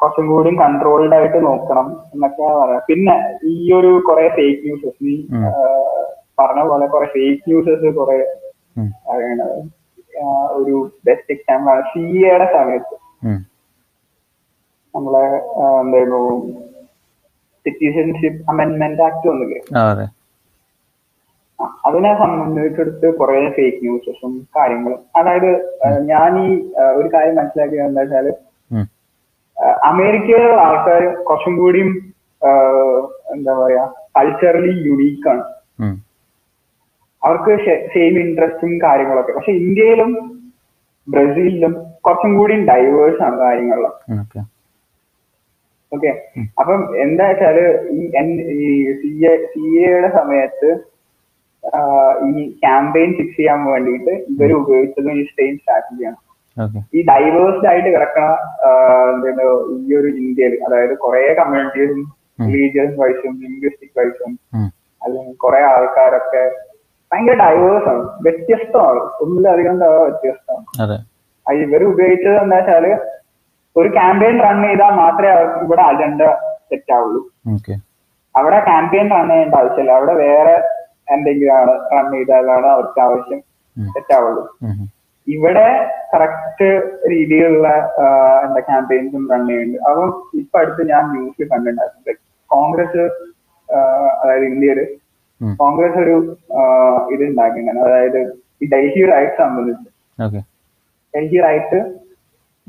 [0.00, 2.82] കുറച്ചും കൂടി കൺട്രോൾഡ് ആയിട്ട് നോക്കണം എന്നൊക്കെ പറയാം.
[2.88, 3.14] പിന്നെ
[3.52, 5.14] ഈ ഒരു കുറെ ഫേക്ക് ന്യൂസസ് നീ
[6.40, 8.18] പറഞ്ഞ പോലെ കുറെ ഫേക്ക് ന്യൂസസ് കുറെ
[10.58, 12.96] ഒരു ബെസ്റ്റ് എക്സാമ്പിൾ ആണ് സി എയുടെ സമയത്ത്
[14.94, 15.24] നമ്മളെ
[15.82, 16.22] എന്തായിരുന്നു?
[17.66, 19.60] സിറ്റിസൺഷിപ്പ് അമെന്റ്മെന്റ് ആക്ട് വന്നില്ലേ?
[21.88, 25.00] അതിനെ സംബന്ധിച്ചെടുത്ത് കുറെ ഫേക്ക് ന്യൂസസും കാര്യങ്ങളും.
[25.18, 25.50] അതായത്
[26.10, 26.48] ഞാൻ ഈ
[26.98, 28.28] ഒരു കാര്യം മനസ്സിലാക്കിയത് എന്താ വെച്ചാൽ
[29.84, 31.90] അമേരിക്കയിലുള്ള ആൾക്കാർ കുറച്ചും കൂടിയും
[33.32, 33.84] എന്താ പറയാ
[34.16, 35.44] കൾച്ചറലി യുണീക്ക് ആണ്.
[37.22, 37.52] അവർക്ക്
[37.92, 39.32] സെയിം ഇൻട്രസ്റ്റും കാര്യങ്ങളൊക്കെ.
[39.32, 40.10] പക്ഷെ ഇന്ത്യയിലും
[41.08, 43.94] ബ്രസീലിലും കുറച്ചും കൂടി ഡൈവേഴ്സ് ആണ് കാര്യങ്ങളിലും
[45.92, 46.10] ഓക്കെ
[46.58, 47.56] അപ്പം എന്താ വെച്ചാൽ
[47.92, 48.68] ഈ എൻ- ഈ
[49.00, 50.70] സി എ സി എയുടെ സമയത്ത്
[52.28, 56.18] ഈ ക്യാമ്പയിൻ ഫിക്സ് ചെയ്യാൻ വേണ്ടിയിട്ട് ഇവർ ഉപയോഗിച്ചത് ഈ സെയിം സ്ട്രാറ്റജിയാണ്
[56.96, 58.24] ഈ ഡൈവേഴ്സ്ഡ് ആയിട്ട് കിടക്കണ
[59.12, 59.44] എന്താണ്
[59.78, 62.02] ഈ ഒരു ഇന്ത്യയിൽ അതായത് കുറെ കമ്മ്യൂണിറ്റീസും
[62.46, 64.32] റിലീജിയസ് വൈസും ലിംഗ്വിസ്റ്റിക് വൈസും
[65.02, 66.44] അല്ലെങ്കിൽ കുറെ ആൾക്കാരൊക്കെ
[67.10, 70.64] ഭയങ്കര ഡൈവേഴ്സ് ആണ് വ്യത്യസ്തമാണ് ഒന്നിലധികം തവണ വ്യത്യസ്തമാണ്.
[71.46, 72.86] ഇവർ ഉപയോഗിച്ചത് എന്താ വെച്ചാൽ
[73.76, 76.22] ഒരു ക്യാമ്പയിൻ റൺ ചെയ്താൽ മാത്രമേ അവർക്ക് ഇവിടെ അജണ്ട
[76.70, 77.20] സെറ്റ് ആവുള്ളൂ.
[78.34, 80.56] അവിടെ ക്യാമ്പയിൻ റൺ ചെയ്യേണ്ട ആവശ്യമില്ല അവിടെ വേറെ
[81.14, 83.40] എന്തെങ്കിലും ആണ് റൺ ചെയ്താലാണ് അവർക്ക് ആവശ്യം
[83.76, 84.42] സെറ്റ് ആവുള്ളൂ.
[85.26, 85.68] ഇവിടെ
[86.12, 86.68] കറക്റ്റ്
[87.12, 87.68] രീതിയിലുള്ള
[88.46, 89.78] എന്താ ക്യാമ്പയിൻസും റൺ ചെയ്യുന്നുണ്ട്.
[89.90, 90.08] അപ്പം
[90.40, 92.14] ഇപ്പൊ അടുത്ത് ഞാൻ ന്യൂസ് കണ്ടിട്ടുണ്ടായിരുന്നു.
[92.50, 93.04] കോൺഗ്രസ്
[94.22, 94.80] അതായത് ഇന്ത്യയിൽ
[95.62, 96.16] കോൺഗ്രസ് ഒരു
[97.14, 98.20] ഇത് ഉണ്ടാക്കിയിട്ടുണ്ട് അതായത്
[98.62, 99.88] ഈ ഡൽഹി റൈറ്റ് സംബന്ധിച്ച്.
[101.14, 101.80] ഡൽഹി റൈറ്റ്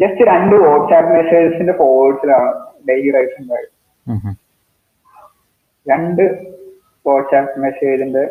[0.01, 2.49] ജസ്റ്റ് രണ്ട് വാട്സാപ്പ് മെസ്സേജസിന്റെ ഫോർവേഡ്സിലാണ്
[2.89, 3.71] ഡൽഹി റൈറ്റ്സ് ഉണ്ടായത്.
[5.87, 6.23] രണ്ട്
[7.05, 8.23] വാട്സാപ്പ് മെസ്സേജിന്റെ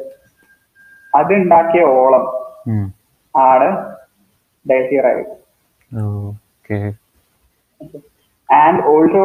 [1.12, 2.24] അത് ഉണ്ടാക്കിയ ഓളം
[2.72, 2.84] ഉം.
[4.66, 5.30] ആണ് right.
[8.48, 9.24] ആൻഡ് ഓൾസോ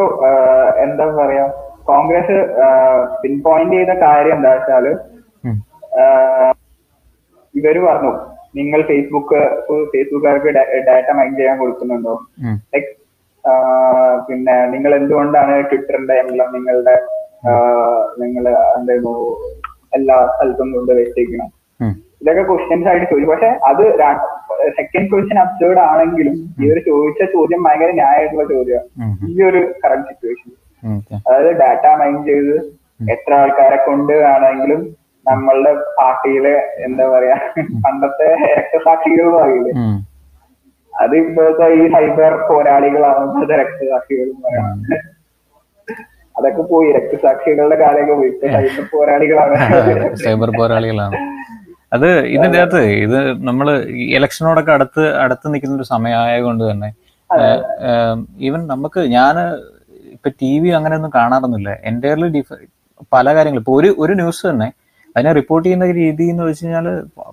[0.83, 1.45] എന്താ പറയാ
[1.89, 2.37] കോൺഗ്രസ്
[3.21, 4.85] പിൻ പോയിന്റ് ചെയ്ത കാര്യം എന്താ വെച്ചാൽ.
[6.01, 6.51] ആഹ്
[7.53, 8.11] ഇവർ പറഞ്ഞു
[8.59, 9.39] നിങ്ങൾ ഫേസ്ബുക്ക്
[9.91, 10.51] ഫേസ്ബുക്കുകാർക്ക്
[10.87, 12.13] ഡാറ്റ മൈൻ ചെയ്യാൻ കൊടുക്കുന്നുണ്ടോ.
[12.73, 12.91] ലൈക്
[14.27, 16.95] പിന്നെ നിങ്ങൾ എന്തുകൊണ്ടാണ് ട്വിറ്ററിന്റെ എംബ്ലം നിങ്ങളുടെ
[18.21, 18.45] നിങ്ങൾ
[18.77, 19.13] എന്തായിരുന്നു
[19.97, 21.49] എല്ലാ സ്ഥലത്തും കൊണ്ട് വെച്ചേക്കണം
[22.21, 23.83] ഇതൊക്കെ ക്വസ്റ്റ്യൻസ് ആയിട്ട് ചോദിച്ചു പക്ഷെ അത്
[24.77, 28.87] സെക്കൻഡ് ക്വസ്റ്റ്യൻ അബ്സേർഡ് ആണെങ്കിലും ഈ ഒരു ചോദിച്ച ചോദ്യം ഭയങ്കര ന്യായമായിട്ടുള്ള ചോദ്യമാണ്.
[29.29, 30.49] ഈ ഒരു കറണ്ട് സിറ്റുവേഷൻ
[31.27, 32.55] അതായത് ഡാറ്റ മൈൻ ചെയ്ത്
[33.13, 34.81] എത്ര ആൾക്കാരെ കൊണ്ട് ആണെങ്കിലും
[35.25, 36.53] നമ്മളുടെ പാർട്ടിയിലെ
[36.85, 37.35] എന്താ പറയാ
[37.85, 39.71] പണ്ടത്തെ രക്തസാക്ഷികൾ പറയില്ലേ.
[40.93, 43.23] അത് ഇപ്പോഴത്തെ ഈ സൈബർ പോരാളികളാണ്
[43.53, 44.29] രക്തസാക്ഷികളും രക്തസാക്ഷികൾ
[46.35, 48.31] അതൊക്കെ പോയി രക്തസാക്ഷികളുടെ കാലമൊക്കെ പോയി.
[48.55, 49.55] സൈബർ പോരാളികളാണ്.
[50.25, 51.17] സൈബർ പോരാളികളാണ്.
[51.95, 53.19] അത് ഇതിന്റെ അകത്ത് ഇത്
[53.49, 53.67] നമ്മൾ
[54.15, 56.89] ഇലക്ഷനോടൊക്കെ അടുത്ത് അടുത്ത് നിൽക്കുന്ന ഒരു സമയമായ കൊണ്ട് തന്നെ
[58.47, 59.35] ഈവൻ നമുക്ക് ഞാൻ
[60.15, 61.71] ഇപ്പൊ ടി വി അങ്ങനെയൊന്നും കാണാറൊന്നുമില്ല.
[61.89, 62.47] എന്റയർലി ഡിഫ
[63.15, 63.63] പല കാര്യങ്ങളും.
[63.63, 64.67] ഇപ്പൊ ഒരു ഒരു ന്യൂസ് തന്നെ
[65.15, 66.87] അതിനെ റിപ്പോർട്ട് ചെയ്യുന്ന രീതി എന്ന് വെച്ച് കഴിഞ്ഞാൽ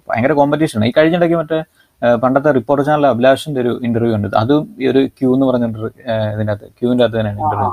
[0.08, 1.58] ഭയങ്കര കോമ്പറ്റീഷൻ ഈ കഴിഞ്ഞിടയ്ക്ക് മറ്റേ
[2.22, 4.28] പണ്ടത്തെ റിപ്പോർട്ട് ചാനൽ അഭിലാഷിന്റെ ഒരു ഇന്റർവ്യൂ ഉണ്ട്.
[4.42, 5.66] അതും ഈ ഒരു ക്യൂ എന്ന് പറഞ്ഞ
[6.34, 7.70] ഇതിനകത്ത് ക്യൂവിന്റെ അകത്ത് തന്നെയാണ് ഇന്റർവ്യൂ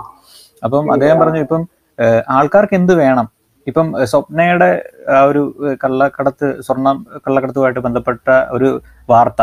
[0.68, 1.64] അപ്പം അദ്ദേഹം പറഞ്ഞു ഇപ്പം
[2.38, 3.28] ആൾക്കാർക്ക് എന്ത് വേണം?
[3.68, 4.70] ഇപ്പം സ്വപ്നയുടെ
[5.18, 5.42] ആ ഒരു
[5.84, 8.70] കള്ളക്കടത്ത് സ്വർണം കള്ളക്കടത്തുമായിട്ട് ബന്ധപ്പെട്ട ഒരു
[9.12, 9.42] വാർത്ത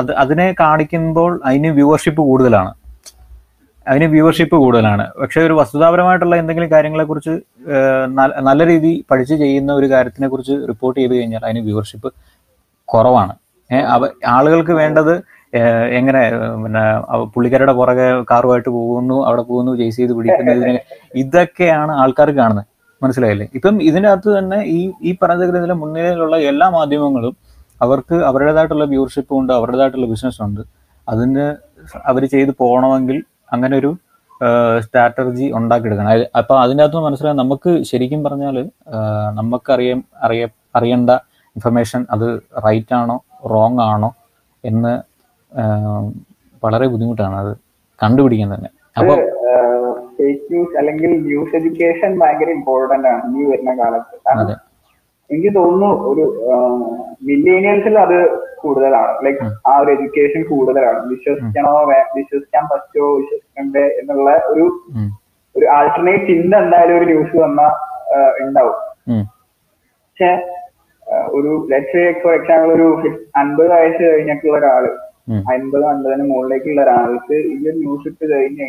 [0.00, 2.72] അത് അതിനെ കാണിക്കുമ്പോൾ അതിന് വ്യൂവർഷിപ്പ് കൂടുതലാണ്.
[3.86, 5.04] അതിന് വ്യൂവർഷിപ്പ് കൂടുതലാണ്.
[5.20, 7.34] പക്ഷെ ഒരു വസ്തുതാപരമായിട്ടുള്ള എന്തെങ്കിലും കാര്യങ്ങളെ കുറിച്ച്
[8.48, 12.10] നല്ല രീതി പഠിച്ച് ചെയ്യുന്ന ഒരു കാര്യത്തിനെ കുറിച്ച് റിപ്പോർട്ട് ചെയ്ത് കഴിഞ്ഞാൽ അതിന് വ്യൂവർഷിപ്പ്
[12.88, 13.34] കുറവാണ്.
[13.94, 14.02] അവ
[14.36, 15.14] ആളുകൾക്ക് വേണ്ടത്
[15.98, 16.20] എങ്ങനെ
[16.62, 16.82] പിന്നെ
[17.32, 20.78] പുള്ളിക്കാരുടെ പുറകെ കാറുമായിട്ട് പോകുന്നു അവിടെ പോകുന്നു ജെയ്സ് ചെയ്ത് പിടിക്കുന്നു
[21.22, 22.68] ഇതൊക്കെയാണ് ആൾക്കാർ കാണുന്നത്.
[23.02, 23.46] മനസ്സിലായില്ലേ?
[23.58, 27.34] ഇപ്പം ഇതിനകത്ത് തന്നെ ഈ ഈ പറഞ്ഞതിലെ മുൻനിരയിലുള്ള എല്ലാ മാധ്യമങ്ങളും
[27.84, 30.62] അവർക്ക് അവരുടേതായിട്ടുള്ള വ്യൂവർഷിപ്പ് ഉണ്ട് അവരുടേതായിട്ടുള്ള ബിസിനസ് ഉണ്ട്.
[31.06, 31.46] അതിന്
[32.10, 33.18] അവർ ചെയ്ത് പോകണമെങ്കിൽ
[33.52, 33.90] അങ്ങനെ ഒരു
[34.84, 36.10] സ്ട്രാറ്റജി ഉണ്ടാക്കിയെടുക്കണം.
[36.40, 38.56] അപ്പൊ അതിന്റെ അകത്ത് മനസ്സിലായി നമുക്ക് ശരിക്കും പറഞ്ഞാൽ
[39.38, 40.44] നമുക്കറിയാം അറിയ
[40.78, 41.10] അറിയേണ്ട
[41.56, 42.26] ഇൻഫർമേഷൻ അത്
[42.66, 43.16] റൈറ്റ് ആണോ
[43.52, 44.10] റോങ് ആണോ
[44.64, 44.92] എന്ന്
[46.62, 47.52] വളരെ ബുദ്ധിമുട്ടാണ് അത്
[48.00, 49.14] കണ്ടുപിടിക്കാൻ തന്നെ അപ്പൊ
[50.22, 54.16] ഫേക്ക് ന്യൂസ് അല്ലെങ്കിൽ ന്യൂസ് എഡ്യൂക്കേഷൻ ഭയങ്കര ഇമ്പോർട്ടന്റ് ആണ് ഈ വരുന്ന കാലത്ത്.
[54.26, 54.60] കാരണം
[55.30, 56.24] എനിക്ക് തോന്നുന്നു ഒരു
[57.22, 58.18] മില്ലേനിയൽസിൽ അത്
[58.62, 59.12] കൂടുതലാണ്.
[59.24, 60.98] ലൈക് ആ ഒരു എഡ്യൂക്കേഷൻ കൂടുതലാണ്.
[61.10, 61.72] വിശ്വസിക്കണോ
[62.16, 64.64] വിശ്വസിക്കാൻ പറ്റുമോ വിശ്വസിക്കണ്ടേ എന്നുള്ള ഒരു
[65.54, 67.62] ഒരു ആൾട്ടർനേറ്റ് ചിന്ത എന്തായാലും ഒരു ന്യൂസ് വന്ന
[68.40, 68.78] ഉണ്ടാവും
[70.04, 70.30] പക്ഷെ
[71.32, 72.86] ഒരു ലെറ്റ്സ് ഫോർ എക്സാമ്പിൾ ഒരു
[73.36, 74.84] അൻപത് വയസ്സ് കഴിഞ്ഞിട്ടുള്ള ഒരാൾ
[75.52, 78.64] അൻപത് അൻപതിന് മുകളിലേക്കുള്ള ഒരാൾക്ക് ഈ ഒരു ന്യൂസ് ഇട്ട് കഴിഞ്ഞു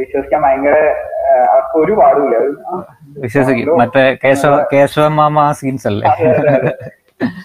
[0.00, 0.76] വിശ്വസിക്കാൻ ഭയങ്കര
[1.52, 2.36] അവർക്ക് ഒരു പാടുമില്ല.
[2.38, 2.50] അത്
[3.24, 3.76] വിശ്വസിക്കും.
[3.80, 6.06] മറ്റേ കേശവ കേശവ മാമ സീൻസ് അല്ലേ?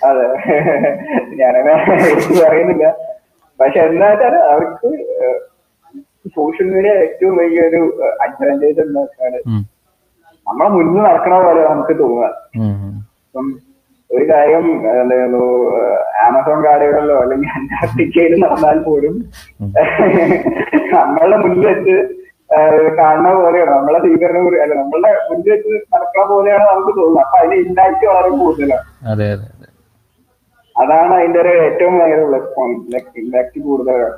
[0.09, 0.25] അതെ
[1.41, 2.85] ഞാനങ്ങനെ അറിയുന്നില്ല പറയുന്നില്ല.
[3.59, 4.89] പക്ഷെ എന്താ വെച്ചാൽ അവർക്ക്
[6.37, 7.81] സോഷ്യൽ മീഡിയ ഏറ്റവും വലിയൊരു
[8.23, 9.33] അഡ്വാന്റേജ് എന്താ വെച്ചാൽ
[10.47, 12.27] നമ്മളെ മുന്നിൽ നടക്കണ പോലെ നമുക്ക് തോന്നുക.
[13.25, 13.47] ഇപ്പം
[14.09, 14.65] ഒരു കാര്യം
[15.01, 15.41] എന്തായിരുന്നു
[16.25, 19.15] ആമസോൺ കാടുകളിലോ അല്ലെങ്കിൽ അന്റാർട്ടിക്കയിൽ നടന്നാൽ പോലും
[20.93, 21.95] നമ്മളുടെ മുന്നിൽ വെച്ച്
[22.97, 23.71] കാണുന്ന പോലെയാണ്.
[23.71, 27.23] നമ്മളെ സ്വീകരണം അല്ല നമ്മളുടെ മുന്നിൽ വെച്ച് നടക്കണ പോലെയാണ് നമുക്ക് തോന്നുന്നത്.
[27.25, 29.09] അപ്പൊ അതിന്റെ ഇമ്പാക്ട് വളരെ കൂടുതലാണ്.
[29.11, 29.67] അതെ അതെ അതെ.
[30.75, 34.13] അതാണ് അതിന്റെ ഒരു ഏറ്റവും ഭയങ്കര പ്ലസ് പോയിന്റ് ഇമ്പാക്ട് കൂടുതലാണ്.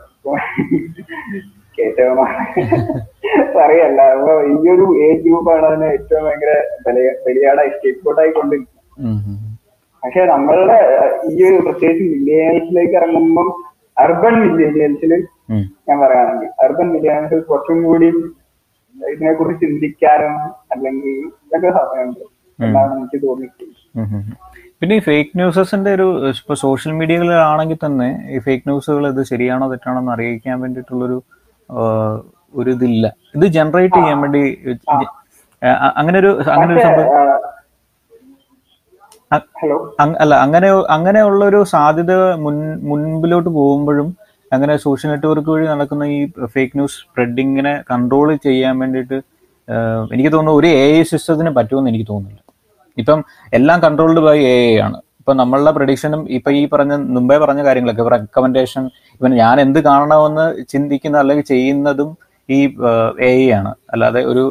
[1.82, 2.18] ഏറ്റവും
[3.56, 4.02] പറയല്ല.
[4.02, 6.54] അപ്പൊ ഈ ഒരു ഏജ് ഗ്രൂപ്പാണ് അതിന് ഏറ്റവും ഭയങ്കര
[6.88, 9.38] ബലിയ- സ്റ്റേപ്പ് ഔട്ടായി കൊണ്ടിരിക്കുന്നത്.
[10.04, 10.78] പക്ഷെ നമ്മളുടെ
[11.32, 13.48] ഈ ഒരു പ്രത്യേകിച്ച് മില്ലേനിയൽസിലേക്ക് ഇറങ്ങുമ്പം
[13.98, 15.28] അർബൻ മില്ലേനിയൽസിൽ.
[15.88, 18.10] ഞാൻ പറയുകയാണെങ്കിൽ അർബൻ മില്ലേനിയൽസിൽ കുറച്ചും കൂടി
[18.96, 20.34] ഇതിനെ കുറിച്ച് ചിന്തിക്കാനും
[20.72, 22.24] അല്ലെങ്കിൽ ഇതൊക്കെ സമയമുണ്ട്.
[22.60, 23.76] എന്നാണ് എനിക്ക് തോന്നിയിട്ടുള്ളത്.
[24.80, 30.00] പിന്നെ ഈ ഫേക്ക് ന്യൂസസിന്റെ ഒരു ഇപ്പൊ സോഷ്യൽ മീഡിയകളിലാണെങ്കിൽ തന്നെ ഈ ഫേക്ക് ന്യൂസുകൾ ഇത് ശരിയാണോ തെറ്റാണോ
[30.00, 31.18] എന്ന് അറിയിക്കാൻ വേണ്ടിയിട്ടുള്ളൊരു
[32.54, 34.44] ഒരു ഇതില്ല ഇത് ജനറേറ്റ് ചെയ്യാൻ വേണ്ടി
[35.98, 37.10] അങ്ങനെ ഒരു അങ്ങനെ ഒരു സംഭവം
[39.58, 39.76] ഹലോ?
[40.22, 42.56] അല്ല അങ്ങനെ അങ്ങനെയുള്ള ഒരു സാധ്യത മുൻ
[42.90, 44.08] മുൻപിലോട്ട് പോകുമ്പോഴും
[44.54, 46.20] അങ്ങനെ സോഷ്യൽ നെറ്റ്വർക്ക് വഴി നടക്കുന്ന ഈ
[46.54, 49.18] ഫേക്ക് ന്യൂസ് സ്പ്രെഡിങ്ങിനെ കൺട്രോൾ ചെയ്യാൻ വേണ്ടിയിട്ട്
[50.16, 52.42] എനിക്ക് തോന്നുന്നു ഒരു എ ഐ സിസ്റ്റത്തിന് പറ്റുമെന്ന് എനിക്ക് തോന്നുന്നില്ല.
[53.02, 53.20] ഇപ്പം
[53.58, 54.98] എല്ലാം കൺട്രോൾഡ് ബൈ എ ഐ ആണ്.
[55.22, 58.84] ഇപ്പൊ നമ്മളുടെ പ്രഡിക്ഷനും ഇപ്പൊ ഈ പറഞ്ഞ മുമ്പേ പറഞ്ഞ കാര്യങ്ങളൊക്കെ റെക്കമെൻഡേഷൻ
[59.20, 62.10] ഇവൻ ഞാൻ എന്ത് കാണണമെന്ന് ചിന്തിക്കുന്ന അല്ലെങ്കിൽ ചെയ്യുന്നതും
[62.50, 62.60] ഈ
[63.28, 63.74] എ ഐ ആണ്.
[63.94, 64.46] അല്ലാതെ ഒരു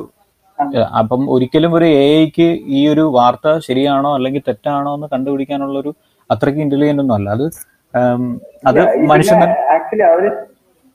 [1.01, 2.47] അപ്പം ഒരിക്കലും ഒരു എ ഐക്ക്
[2.79, 5.93] ഈ ഒരു വാർത്ത ശരിയാണോ അല്ലെങ്കിൽ തെറ്റാണോ എന്ന് കണ്ടുപിടിക്കാനുള്ള ഒരു
[6.31, 7.29] അത്രയ്ക്ക് ഇന്റലിജന്റ് ഒന്നും അല്ല.
[7.37, 7.45] അത്
[8.69, 9.43] അത് മനുഷ്യൻ
[9.75, 10.25] ആക്ച്വലി അവർ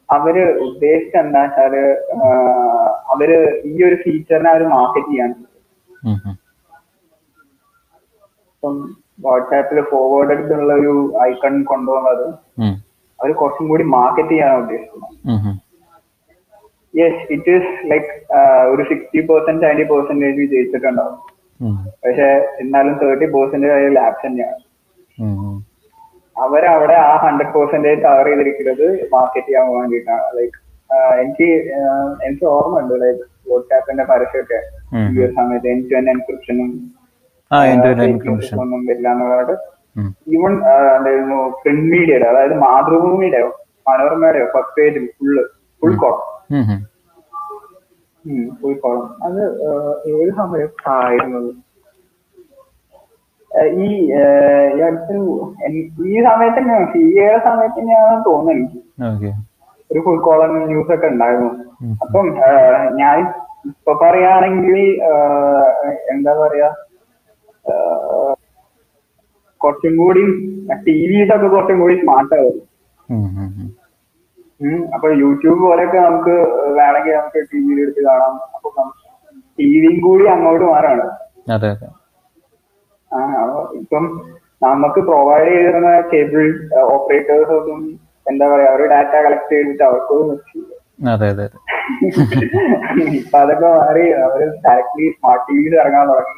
[0.10, 0.36] അവർ
[0.68, 1.74] ഉദ്ദേശിച്ച എന്താ വെച്ചാൽ
[3.14, 3.30] അവർ
[3.72, 5.32] ഈ ഒരു ഫീച്ചറിനെ അവർ മാർക്കറ്റ് ചെയ്യാൻ.
[8.54, 8.76] ഇപ്പം
[9.26, 10.94] വാട്സാപ്പിൽ ഫോർവേഡ് എടുത്തുള്ള ഒരു
[11.30, 12.30] ഐക്കൺ കൊണ്ടുവന്നത് അവർ
[13.20, 15.16] അവർ കുറച്ചും കൂടി മാർക്കറ്റ് ചെയ്യാൻ ഉദ്ദേശിക്കുന്നത്.
[17.00, 18.10] യെസ് ഇറ്റ് ഈസ് ലൈക്ക്
[18.74, 21.18] ഒരു സിക്സ്റ്റി പെർസെന്റ് സെവന്റി പെർസെന്റേജ് വിജയിച്ചിട്ടുണ്ടാവും
[22.04, 22.30] പക്ഷെ
[22.64, 24.62] എന്നാലും തേർട്ടി പെർസെന്റേജ് അതിൽ ലാപ്സ് തന്നെയാണ്.
[26.36, 30.58] അവരവിടെ ആ ഹൺഡ്രഡ് പെർസെന്റേജ് കവർ ചെയ്തിരിക്കുന്നത് മാർക്കറ്റ് ചെയ്യാൻ വേണ്ടിയിട്ടാണ് ലൈക്ക്
[31.22, 31.48] എനിക്ക്
[32.26, 34.60] എനിക്ക് ഓർമ്മ ഉണ്ട് ലൈക്ക് വാട്സാപ്പിന്റെ പരസ്യമൊക്കെ.
[35.06, 36.70] ഈ ഒരു സമയത്ത് എൻ ടു എൻ എൻക്രിപ്ഷനും
[38.64, 39.54] ഒന്നും വരില്ല എന്നുള്ളത്
[40.34, 40.54] ഈവൺ
[40.96, 43.50] എന്തായിരുന്നു പ്രിന്റ് മീഡിയയുടെ അതായത് മാതൃഭൂമിയുടെയോ
[43.88, 45.44] മനോരമയുടെയോ ഫസ്റ്റ് പേജിൽ full
[45.82, 46.22] full column.
[48.60, 49.42] Full column അത്
[50.14, 51.12] ഏത് സമയം ആഹ്
[53.80, 53.88] ഈ
[54.76, 55.16] ഈ അടുത്ത്
[55.66, 58.80] എൻ- ഈ സമയത്ത് തന്നെയാണ് ഈ ഏഴ് സമയത്ത് തന്നെയാണെന്ന് തോന്നുന്നു എനിക്ക്.
[59.92, 61.52] ഒരു ഫുൾ കോളർ ന്യൂസ് ഒക്കെ ഉണ്ടായിരുന്നു.
[62.02, 62.28] അപ്പം
[62.96, 63.18] ഞാൻ
[63.66, 64.80] ഇപ്പൊ പറയുകയാണെങ്കിൽ
[66.10, 66.70] എന്താ പറയാ
[69.62, 70.24] കുറച്ചും കൂടി
[70.86, 70.94] ടി
[71.32, 72.58] ഒക്കെ കുറച്ചും കൂടി സ്മാർട്ട് ആവും.
[74.94, 76.36] അപ്പൊ യൂട്യൂബ് പോലെയൊക്കെ നമുക്ക്
[76.74, 78.34] വേണമെങ്കിൽ നമുക്ക് ടി വിയിൽ എടുത്ത് കാണാം.
[78.56, 78.70] അപ്പൊ
[79.60, 81.06] ടി വിയും കൂടി അങ്ങോട്ട് മാറാണ്.
[81.52, 81.88] അതെ അതെ.
[83.82, 84.06] ഇപ്പം
[84.64, 86.46] നമുക്ക് പ്രൊവൈഡ് ചെയ്തിരുന്ന കേബിൾ
[86.94, 87.82] ഓപ്പറേറ്റേഴ്സ് ഒന്നും
[88.26, 90.40] എന്താ പറയാ അവർ ഡാറ്റ കളക്ട് ചെയ്തിട്ട് അവർക്കൊന്നും
[91.14, 91.46] അതെ അതെ
[93.20, 96.36] ഇപ്പൊ അതൊക്കെ മാറി അവർ ഡയറക്ട്ലി സ്മാർട്ട് ടിവിയിൽ ഇറങ്ങാൻ തുടങ്ങി.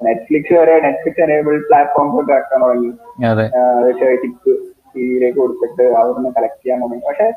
[0.00, 2.90] നെറ്റ്ഫ്ലിക്സ് വരെ നെറ്റ്ഫ്ലിക്സ് എനേബിൾ പ്ലാറ്റ്ഫോംസ് ഒക്കെ ഇറക്കാൻ തുടങ്ങി.
[4.22, 4.52] ടിപ്പ്
[4.92, 7.02] ടിവിയിലേക്ക് കൊടുത്തിട്ട് അവിടുന്ന് കളക്ട് ചെയ്യാൻ തുടങ്ങി.
[7.08, 7.28] പക്ഷെ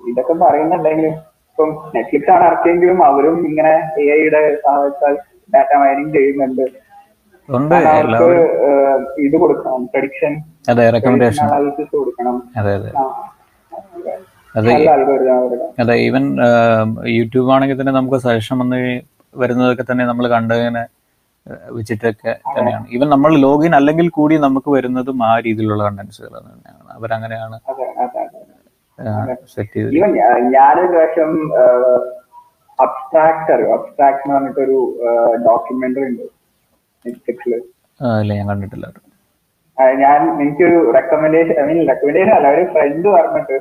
[0.00, 1.14] ഇതൊക്കെ പറയുന്നുണ്ടെങ്കിലും
[1.50, 5.14] ഇപ്പം നെറ്റ്ഫ്ലിക്സ് ആണ് ഇറക്കിയെങ്കിലും അവരും ഇങ്ങനെ എ ഐയുടെ സഹായത്താൽ
[5.54, 6.64] ഡാറ്റ മൈനിങ് ചെയ്യുന്നുണ്ട്.
[7.48, 7.74] ഉണ്ട്.
[7.92, 8.26] അവർക്ക്
[9.26, 10.32] ഇത് കൊടുക്കണം പ്രഡിക്ഷൻ
[10.72, 12.36] അതെ റെക്കമെൻഡേഷൻ അനാലിസിസ് കൊടുക്കണം.
[12.60, 12.72] അതെ
[15.80, 15.94] അതെ.
[16.06, 16.24] ഈവൻ
[17.18, 18.78] യൂട്യൂബ് ആണെങ്കിൽ തന്നെ നമുക്ക് സജഷൻ വന്ന്
[19.42, 20.82] വരുന്നതൊക്കെ തന്നെ നമ്മൾ കണ്ടതിനെ
[21.76, 22.86] വെച്ചിട്ടൊക്കെ തന്നെയാണ്.
[22.94, 26.82] ഈവൻ നമ്മൾ ലോഗിൻ അല്ലെങ്കിൽ കൂടി നമുക്ക് വരുന്നതും ആ രീതിയിലുള്ള കണ്ടന്റ്സുകൾ തന്നെയാണ്.
[26.96, 27.56] അവരങ്ങനെയാണ്
[29.54, 29.90] സെറ്റ് ചെയ്ത്
[30.56, 31.30] ഞാനൊരു പ്രാവശ്യം
[32.84, 33.70] അബ്സ്ട്രാക്ട് അറിയോ?
[33.76, 34.78] അബ്സ്ട്രാക്ട് എന്ന് പറഞ്ഞിട്ടൊരു
[35.46, 36.26] ഡോക്യുമെന്ററി ഉണ്ട്.
[37.04, 37.54] നെറ്റ്ഫ്ലിക്സിൽ
[38.38, 38.86] ഞാൻ കണ്ടിട്ടില്ല.
[40.02, 43.56] ഞാൻ എനിക്കൊരു റെക്കമെൻഡേഷൻ ഐ മീൻ റെക്കമെൻഡേഷൻ അല്ല ഒരു ഫ്രണ്ട് പറഞ്ഞിട്ട്.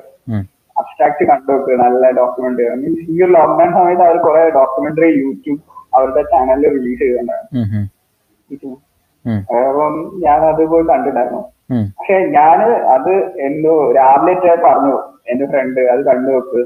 [0.79, 5.61] അബ്സ്ട്രാക്ട് കണ്ടു നോക്ക് നല്ല ഡോക്യുമെന്ററി ഐ മീൻസ് ഈ ഒരു ലോക്ക്ഡൌൺ സമയത്ത് അവർ കുറെ ഡോക്യുമെന്ററി യൂട്യൂബ്
[5.97, 8.73] അവരുടെ ചാനലിൽ റിലീസ് ചെയ്തിട്ടുണ്ടായിരുന്നു.
[9.57, 11.41] അപ്പം ഞാൻ അത് പോയി കണ്ടിട്ടുണ്ടായിരുന്നു.
[11.97, 12.59] പക്ഷെ ഞാൻ
[12.95, 13.13] അത്
[13.47, 14.33] എന്തോ രാവിലെ
[14.67, 14.95] പറഞ്ഞു
[15.31, 16.61] എന്റെ ഫ്രണ്ട് അത് കണ്ടു നോക്ക്.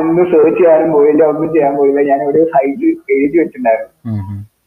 [0.00, 2.00] ഒന്നും സെർച്ച് ചെയ്യാനും പോയില്ല ഒന്നും ചെയ്യാൻ പോയില്ല.
[2.10, 3.92] ഞാൻ ഒരു സൈറ്റ് എഴുതി വെച്ചിട്ടുണ്ടായിരുന്നു.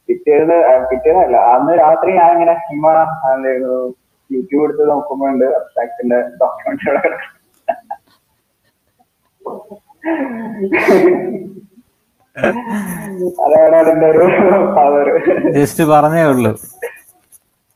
[0.08, 0.56] പിറ്റേന്ന്
[0.90, 2.86] പിറ്റേന്നല്ല അന്ന് രാത്രി ഞാൻ ഇങ്ങനെ സിനിമ
[3.34, 3.76] എന്തായിരുന്നു
[4.30, 6.98] യൂട്യൂബ് എടുത്ത് നോക്കുമ്പോ ഉണ്ട് അബ്സ്ട്രാക്ടിന്റെ ഡോക്യുമെന്ററി
[13.44, 14.26] അതാണ് അതിന്റെ ഒരു
[14.76, 15.08] പവർ
[15.56, 16.52] ജസ്റ്റ് പറഞ്ഞേ ഉള്ളൂ.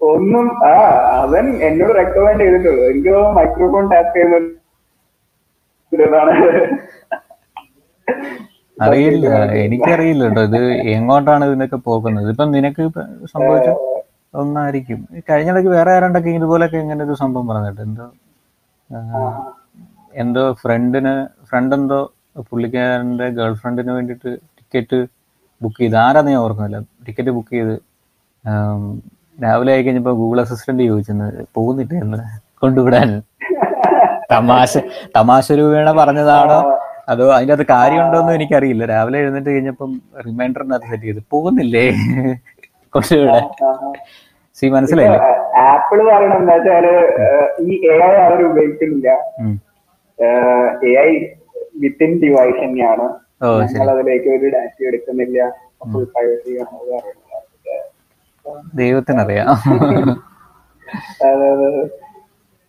[0.00, 0.72] ഒന്നും ആ
[1.22, 2.83] അവൻ എന്നോട് റെക്കമെൻഡ് ചെയ്തിട്ടുള്ളൂ.
[2.92, 4.14] എനിക്ക് മൈക്രോഫോൺ ടാപ്പ്
[8.85, 9.28] അറിയില്ല.
[9.64, 10.61] എനിക്കറിയില്ല കേട്ടോ ഇത്
[10.96, 12.28] എങ്ങോട്ടാണ് ഇതിനൊക്കെ പോകുന്നത്?
[12.32, 12.82] ഇപ്പം നിനക്ക്
[13.35, 13.72] സംഭവിച്ചു
[14.40, 15.00] ഒന്നായിരിക്കും.
[15.28, 18.06] കഴിഞ്ഞിടയ്ക്ക് വേറെ ആരാണ്ടൊക്കെ ഇതുപോലൊക്കെ ഇങ്ങനെ ഒരു സംഭവം പറഞ്ഞിട്ട് എന്തോ
[20.22, 21.14] എന്തോ ഫ്രണ്ടിന്
[21.48, 22.00] ഫ്രണ്ട് എന്തോ
[22.50, 24.98] പുള്ളിക്കാരന്റെ ഗേൾ ഫ്രണ്ടിന് വേണ്ടിയിട്ട് ടിക്കറ്റ്
[25.61, 25.96] ബുക്ക് ചെയ്ത്.
[26.04, 26.78] ആരാന്ന് ഞാൻ ഓർക്കുന്നില്ല.
[27.06, 27.74] ടിക്കറ്റ് ബുക്ക് ചെയ്ത്
[29.44, 32.18] രാവിലെ ആയി കഴിഞ്ഞപ്പോ ഗൂഗിൾ അസിസ്റ്റന്റ് ചോദിച്ചെന്ന് പോകുന്നില്ല എന്ന്
[32.62, 33.11] കൊണ്ടുവിടാൻ.
[34.32, 34.72] തമാശ
[35.16, 36.58] തമാശ രൂപേണ പറഞ്ഞതാണോ?
[37.12, 38.84] അതോ അതിന്റെ അത് കാര്യമുണ്ടോന്നും എനിക്കറിയില്ല.
[38.92, 39.90] രാവിലെ എഴുന്നേറ്റ് കഴിഞ്ഞപ്പം
[40.26, 41.20] റിമൈൻഡറിനകത്ത് സെറ്റ് ചെയ്ത്.
[41.32, 41.84] പോകുന്നില്ലേ?
[42.94, 43.40] കുറച്ചുകൂടെ.
[44.58, 45.20] സി മനസ്സിലായില്ലേ?
[45.66, 46.86] ആപ്പിൾ പറയണെന്നുവെച്ചാൽ എന്താ വെച്ചാൽ
[47.70, 49.08] ഈ എ ഐ അവർ ഉപയോഗിക്കുന്നില്ല.
[50.88, 51.10] എ ഐ
[51.82, 53.06] വിത്തിൻ ഡിവൈസ് തന്നെയാണ്.
[53.72, 55.38] ഞങ്ങൾ അതിലേക്ക് ഒരു ഡാറ്റ എടുക്കുന്നില്ല.
[55.92, 56.52] ഫുൾ പ്രൈവസി
[58.80, 59.48] ദൈവത്തിനറിയാം.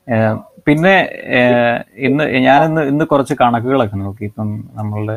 [0.67, 0.95] പിന്നെ
[2.07, 4.23] ഇന്ന് ഞാനിന്ന് ഇന്ന് കുറച്ച് കണക്കുകളൊക്കെ നോക്കി.
[4.29, 4.49] ഇപ്പം
[4.79, 5.15] നമ്മളുടെ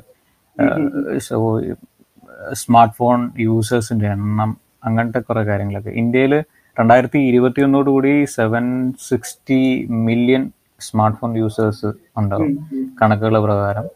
[2.60, 4.50] സ്മാർട്ട് ഫോൺ യൂസേഴ്സിന്റെ എണ്ണം
[4.88, 5.92] അങ്ങനത്തെ കുറെ കാര്യങ്ങളൊക്കെ.
[6.02, 6.34] ഇന്ത്യയിൽ
[6.76, 8.66] രണ്ടായിരത്തി ഇരുപത്തി ഒന്നോടുകൂടി seven
[9.08, 9.62] sixty
[10.08, 10.44] million
[11.20, 11.88] smartphone users
[12.20, 12.52] ഉണ്ടാവും
[13.00, 13.88] കണക്കുകൾ പ്രകാരം.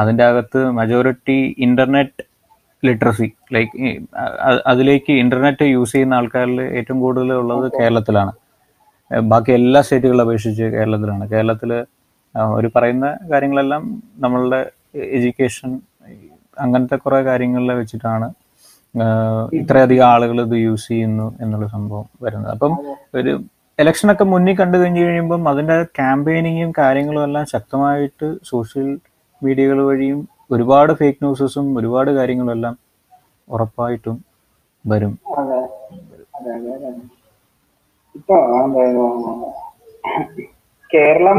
[0.00, 2.22] അതിന്റെ അകത്ത് മജോറിറ്റി ഇന്റർനെറ്റ്
[2.82, 3.72] ലിറ്ററസി ലൈക്ക്
[4.72, 8.32] അതിലേക്ക് ഇന്റർനെറ്റ് യൂസ് ചെയ്യുന്ന ആൾക്കാരിൽ ഏറ്റവും കൂടുതൽ ഉള്ളത് കേരളത്തിലാണ്.
[9.30, 11.24] ബാക്കി എല്ലാ സ്റ്റേറ്റുകളെ അപേക്ഷിച്ച് കേരളത്തിലാണ്.
[11.32, 11.70] കേരളത്തിൽ
[12.58, 13.82] ഒരു പറയുന്ന കാര്യങ്ങളെല്ലാം
[14.24, 14.60] നമ്മളുടെ
[15.16, 15.70] എഡ്യൂക്കേഷൻ
[16.56, 18.28] അങ്ങനത്തെ കുറേ കാര്യങ്ങളിൽ വെച്ചിട്ടാണ്
[19.60, 22.52] ഇത്രയധികം ആളുകൾ ഇത് യൂസ് ചെയ്യുന്നു എന്നുള്ള സംഭവം വരുന്നത്.
[22.56, 22.72] അപ്പം
[23.18, 23.32] ഒരു
[23.78, 28.88] ഇലക്ഷനൊക്കെ മുന്നിൽ കണ്ടു കഴിഞ്ഞ് കഴിയുമ്പം അതിന്റെ ക്യാമ്പയിനിങ്ങും കാര്യങ്ങളും എല്ലാം ശക്തമായിട്ട് സോഷ്യൽ
[29.42, 30.20] മീഡിയകൾ വഴിയും
[30.54, 32.74] ഒരുപാട് ഫേക്ക് ന്യൂസസും ഒരുപാട് കാര്യങ്ങളും എല്ലാം
[33.48, 34.18] ഉറപ്പായിട്ടും
[34.84, 35.14] വരും.
[38.14, 38.36] ഇപ്പൊ
[40.90, 41.38] കേരളം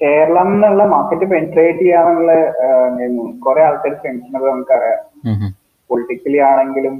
[0.00, 2.32] കേരളം എന്നുള്ള മാർക്കറ്റ് പെൻട്രേറ്റ് ചെയ്യാനുള്ള
[3.44, 5.00] കുറെ ആൾക്കാർ ശ്രമിക്കുന്നത് നമുക്കറിയാം.
[5.90, 6.94] പൊളിറ്റിക്കലി ആണെങ്കിലും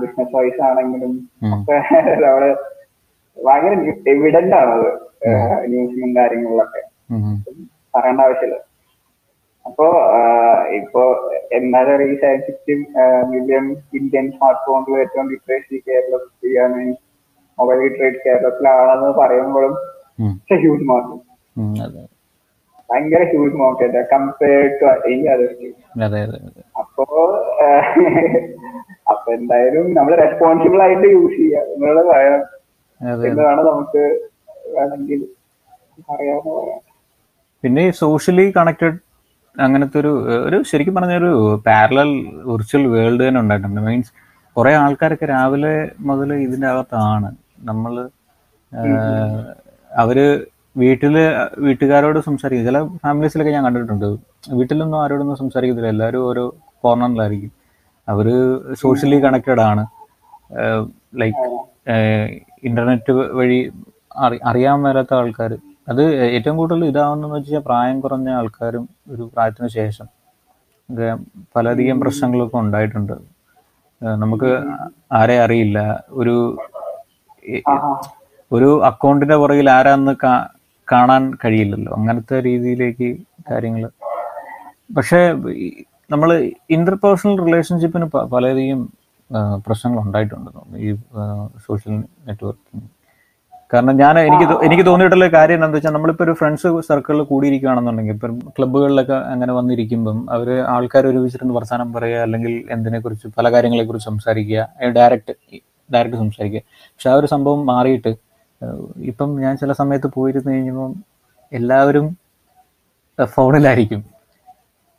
[0.00, 1.12] ബിസിനസ് വൈസ് ആണെങ്കിലും
[2.22, 2.44] നമ്മൾ
[3.36, 3.74] ഭയങ്കര
[4.12, 4.88] എവിഡന്റ് ആണത്
[5.70, 6.82] ന്യൂസിലും കാര്യങ്ങളിലൊക്കെ.
[7.94, 8.56] പറയേണ്ട ആവശ്യമില്ല.
[9.64, 9.86] അപ്പോ
[10.78, 11.02] ഇപ്പൊ
[11.52, 12.80] എന്താ research sixteen
[13.32, 16.80] million Indian smart ഫോണുകൾ ഏറ്റവും ലിറ്ററേസി കേരളത്തിലാണ്
[17.58, 19.74] മൊബൈൽ ലിറ്ററേറ്റ് കേരളത്തിലാണെന്ന് പറയുമ്പോഴും.
[20.52, 22.04] ഹ്യൂജ് മാർക്കറ്റ്
[22.90, 27.04] ഭയങ്കര huge market compared to any other state അപ്പോ
[29.12, 32.40] അപ്പൊ എന്തായാലും നമ്മൾ റെസ്പോൺസിബിൾ ആയിട്ട് യൂസ് ചെയ്യുക എന്നുള്ളത് പറയാം.
[33.28, 34.02] എന്നതാണ് നമുക്ക്
[34.76, 35.20] വേണമെങ്കിൽ
[36.10, 36.80] പറയാമെന്ന് പറയാം.
[37.64, 38.98] പിന്നെ സോഷ്യലി കണക്റ്റഡ്
[39.56, 40.12] അങ്ങനത്തെ ഒരു
[40.46, 41.30] ഒരു ശരിക്കും പറഞ്ഞൊരു
[41.66, 42.10] പാരലൽ
[42.50, 43.80] വിർച്വൽ വേൾഡ് തന്നെ ഉണ്ടായിട്ടുണ്ട്.
[43.86, 44.12] മീൻസ്
[44.56, 45.74] കുറെ ആൾക്കാരൊക്കെ രാവിലെ
[46.08, 47.30] മുതൽ ഇതിന്റെ അകത്താണ്.
[47.62, 48.08] നമ്മൾ
[49.92, 51.18] അവർ വീട്ടിൽ
[51.58, 52.66] വീട്ടുകാരോട് സംസാരിക്കും.
[52.66, 54.16] ചില ഫാമിലീസിലൊക്കെ ഞാൻ കണ്ടിട്ടുണ്ട്.
[54.50, 55.88] വീട്ടിലൊന്നും ആരോടൊന്നും സംസാരിക്കത്തില്ല.
[55.88, 57.52] എല്ലാവരും ഓരോ കോർണറിലായിരിക്കും.
[58.08, 58.26] അവർ
[58.72, 59.86] സോഷ്യലി കണക്റ്റഡ് ആണ്.
[61.14, 61.44] ലൈക്ക്
[62.64, 63.72] ഇന്റർനെറ്റ് വഴി
[64.16, 70.06] അറി അറിയാൻ മേലാത്ത ആൾക്കാർ അത് ഏറ്റവും കൂടുതൽ ഇതാവുന്നതെന്ന് വെച്ചാൽ പ്രായം കുറഞ്ഞ ആൾക്കാരും ഒരു പ്രായത്തിന് ശേഷം.
[71.56, 73.12] പലധികം പ്രശ്നങ്ങളൊക്കെ ഉണ്ടായിട്ടുണ്ട്.
[74.02, 74.50] നമുക്ക്
[75.12, 76.04] ആരെ അറിയില്ല.
[76.10, 76.58] ഒരു.
[78.50, 80.12] ഒരു അക്കൗണ്ടിന്റെ പുറകിൽ ആരാന്ന്
[80.88, 81.90] കാണാൻ കഴിയില്ലല്ലോ.
[81.98, 83.08] അങ്ങനത്തെ രീതിയിലേക്ക്
[83.50, 83.82] കാര്യങ്ങൾ
[84.96, 85.20] പക്ഷേ
[86.12, 86.30] നമ്മൾ
[86.76, 88.80] ഇന്റർപേഴ്സണൽ റിലേഷൻഷിപ്പിന് പലരെയും പലധികം
[89.66, 90.50] പ്രശ്നങ്ങൾ ഉണ്ടായിട്ടുണ്ട്.
[90.84, 90.90] ഈ
[91.66, 91.96] സോഷ്യൽ
[92.28, 92.86] നെറ്റ്വർക്കിംഗ്
[93.72, 99.16] കാരണം ഞാൻ എനിക്ക് എനിക്ക് തോന്നിയിട്ടുള്ള കാര്യം എന്താണെന്ന് വെച്ചാൽ നമ്മളിപ്പോൾ ഒരു ഫ്രണ്ട്സ് സർക്കിളിൽ കൂടിയിരിക്കുകയാണെന്നുണ്ടെങ്കിൽ ഇപ്പം ക്ലബ്ബുകളിലൊക്കെ
[99.32, 104.62] അങ്ങനെ വന്നിരിക്കുമ്പം അവർ ആൾക്കാർ ഒരുമിച്ചിരുന്ന് വർത്തമാനം പറയുക അല്ലെങ്കിൽ എന്തിനെക്കുറിച്ച് പല കാര്യങ്ങളെക്കുറിച്ച് സംസാരിക്കുക
[104.96, 105.34] ഡയറക്റ്റ്
[105.94, 106.62] ഡയറക്റ്റ് സംസാരിക്കുക.
[106.92, 108.12] പക്ഷെ ആ ഒരു സംഭവം മാറിയിട്ട്
[109.10, 110.92] ഇപ്പം ഞാൻ ചില സമയത്ത് പോയിരുന്നു കഴിഞ്ഞപ്പം
[111.52, 112.06] എല്ലാവരും
[113.34, 114.00] ഫോണിലായിരിക്കും.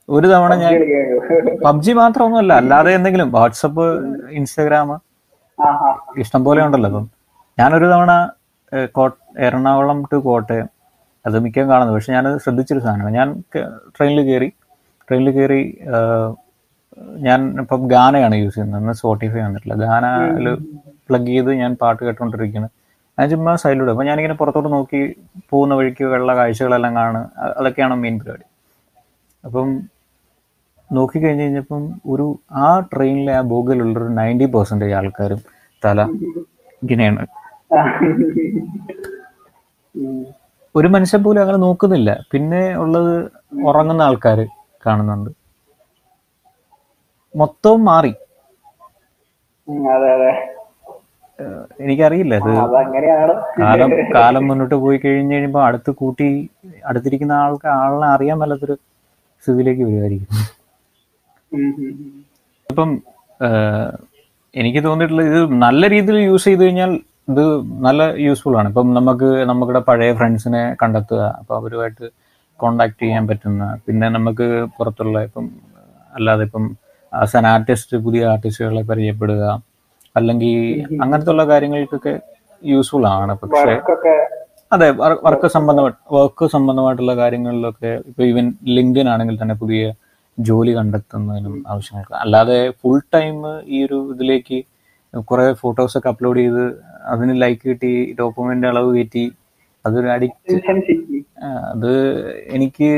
[0.10, 0.73] ഒരു തവണ ഞാൻ
[1.65, 3.86] പബ്ജി മാത്രമൊന്നുമല്ല അല്ലാതെ എന്തെങ്കിലും വാട്സപ്പ്
[4.38, 4.91] ഇൻസ്റ്റാഗ്രാം
[5.60, 5.89] ആഹാ.
[6.21, 7.06] ഇഷ്ടം പോലെ ഉണ്ടല്ലോ അപ്പം
[7.60, 8.12] ഞാനൊരു തവണ
[9.45, 10.67] എറണാകുളം ടു കോട്ടയം
[11.25, 11.95] അത് മിക്കം കാണുന്നത്.
[11.95, 13.15] പക്ഷെ ഞാനത് ശ്രദ്ധിച്ചൊരു സാധനമാണ്.
[13.19, 13.30] ഞാൻ
[13.95, 14.49] ട്രെയിനിൽ കയറി
[15.08, 15.62] ട്രെയിനിൽ കയറി
[17.27, 18.81] ഞാൻ ഇപ്പം ഗാനയാണ് യൂസ് ചെയ്യുന്നത്.
[18.81, 19.75] ഇന്ന് സ്പോട്ടിഫൈ വന്നിട്ടില്ല.
[19.85, 20.47] ഗാനയിൽ
[21.07, 22.73] പ്ലഗ് ചെയ്ത് ഞാൻ പാട്ട് കേട്ടുകൊണ്ടിരിക്കുന്നത്
[23.19, 24.99] ഞാൻ ചുമ്മാ സൈഡിലൂടെ അപ്പം ഞാനിങ്ങനെ പുറത്തോട്ട് നോക്കി
[25.51, 27.23] പോകുന്ന വഴിക്ക് വെള്ള കാഴ്ചകളെല്ലാം കാണുക
[27.59, 28.45] അതൊക്കെയാണ് മെയിൻ പരിപാടി.
[29.43, 29.69] അപ്പം
[30.97, 31.81] നോക്കിക്കഴിഞ്ഞ് കഴിഞ്ഞപ്പം
[32.12, 32.27] ഒരു
[32.65, 35.41] ആ ട്രെയിനിലെ ആ ബോഗിലുള്ള ഒരു നയന്റി പെർസെന്റേജ് ആൾക്കാരും
[35.83, 36.01] തല
[36.83, 37.25] ഇങ്ങനെയാണ്.
[40.75, 42.09] ഒരു മനുഷ്യൻ പോലും അങ്ങനെ നോക്കുന്നില്ല.
[42.31, 43.13] പിന്നെ ഉള്ളത്
[43.69, 44.39] ഉറങ്ങുന്ന ആൾക്കാർ
[44.85, 45.31] കാണുന്നുണ്ട്.
[47.35, 48.13] മൊത്തവും മാറി.
[51.83, 52.51] എനിക്കറിയില്ല ഇത്.
[53.61, 56.27] കാലം കാലം മുന്നോട്ട് പോയി കഴിഞ്ഞ് കഴിയുമ്പോൾ അടുത്ത് കൂട്ടി
[56.89, 58.75] അടുത്തിരിക്കുന്ന ആൾക്ക് ആളിനെ അറിയാൻ മേലാത്തൊരു
[59.43, 60.27] സ്ഥിതിയിലേക്ക് വരുമായിരിക്കും.
[62.69, 62.89] ഇപ്പം
[64.53, 66.91] എനിക്ക് തോന്നിയിട്ടുള്ളത് ഇത് നല്ല രീതിയിൽ യൂസ് ചെയ്ത് കഴിഞ്ഞാൽ
[67.31, 67.43] ഇത്
[67.87, 68.67] നല്ല യൂസ്ഫുൾ ആണ്.
[68.71, 72.05] ഇപ്പം നമുക്ക് നമ്മുടെ പഴയ ഫ്രണ്ട്സിനെ കണ്ടെത്തുക അപ്പോൾ അവരുമായിട്ട്
[72.59, 75.45] കോണ്ടാക്ട് ചെയ്യാൻ പറ്റുന്ന പിന്നെ നമുക്ക് പുറത്തുള്ള ഇപ്പം
[76.13, 76.65] അല്ലാതെ ഇപ്പം
[77.13, 79.43] ആസ് ആൻ ആർട്ടിസ്റ്റ് പുതിയ ആർട്ടിസ്റ്റുകളെ പരിചയപ്പെടുക.
[80.15, 80.54] അല്ലെങ്കിൽ
[81.04, 82.13] അങ്ങനത്തെ ഉള്ള കാര്യങ്ങൾക്കൊക്കെ
[82.62, 83.34] യൂസ്ഫുൾ ആണ്.
[83.41, 83.74] പക്ഷേ
[84.76, 84.88] അതെ
[85.28, 89.84] വർക്ക് സംബന്ധമായിട്ട് വർക്ക് സംബന്ധമായിട്ടുള്ള കാര്യങ്ങളിലൊക്കെ ഇപ്പൊ ഈവൻ ലിങ്ക്ഡിൻ ആണെങ്കിൽ തന്നെ പുതിയ
[90.38, 92.13] ജോലി കണ്ടെത്തുന്നതിനും ആവശ്യങ്ങൾക്ക്.
[92.24, 93.38] അല്ലാതെ ഫുൾ ടൈം
[93.76, 94.60] ഈ ഒരു ഇതിലേക്ക്
[95.30, 96.63] കുറെ ഫോട്ടോസ് ഒക്കെ അപ്ലോഡ് ചെയ്ത്
[97.13, 99.26] അതിന് ലൈക്ക് കിട്ടി ഡോക്യുമെന്റ് അളവ് കയറ്റി
[99.86, 100.56] അതൊരു അഡിക്റ്റ്
[101.74, 101.91] അത്
[102.56, 102.89] എനിക്ക്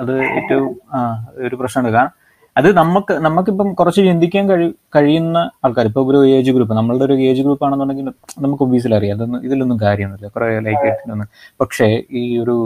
[0.00, 1.00] അത് ഏറ്റവും ആ
[1.46, 2.14] ഒരു പ്രശ്നമുണ്ട് കാരണം
[2.56, 4.66] അത് നമുക്ക് നമുക്കിപ്പം കുറച്ച് ചിന്തിക്കാൻ കഴി
[4.96, 8.06] കഴിയുന്ന ആൾക്കാർ ഇപ്പൊ ഒരു ഏജ് ഗ്രൂപ്പ് നമ്മളുടെ ഒരു ഏജ് ഗ്രൂപ്പ് ആണെന്നുണ്ടെങ്കിൽ
[8.38, 9.16] നമുക്ക് ഒബീസിൽ അറിയാം.
[9.16, 10.28] അതൊന്നും ഇതിലൊന്നും കാര്യമൊന്നുമില്ല.
[10.28, 11.26] കുറെ ലൈക്ക് കിട്ടുന്നു
[11.60, 11.88] പക്ഷേ
[12.20, 12.56] ഈ ഒരു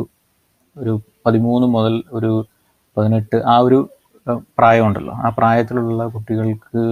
[0.76, 0.92] ഒരു
[1.26, 2.33] പതിമൂന്ന് മുതൽ ഒരു
[2.96, 3.79] പതിനെട്ട് ആ ഒരു
[4.59, 5.14] പ്രായമുണ്ടല്ലോ.
[5.24, 6.83] ആ പ്രായത്തിലുള്ള കുട്ടികൾക്ക്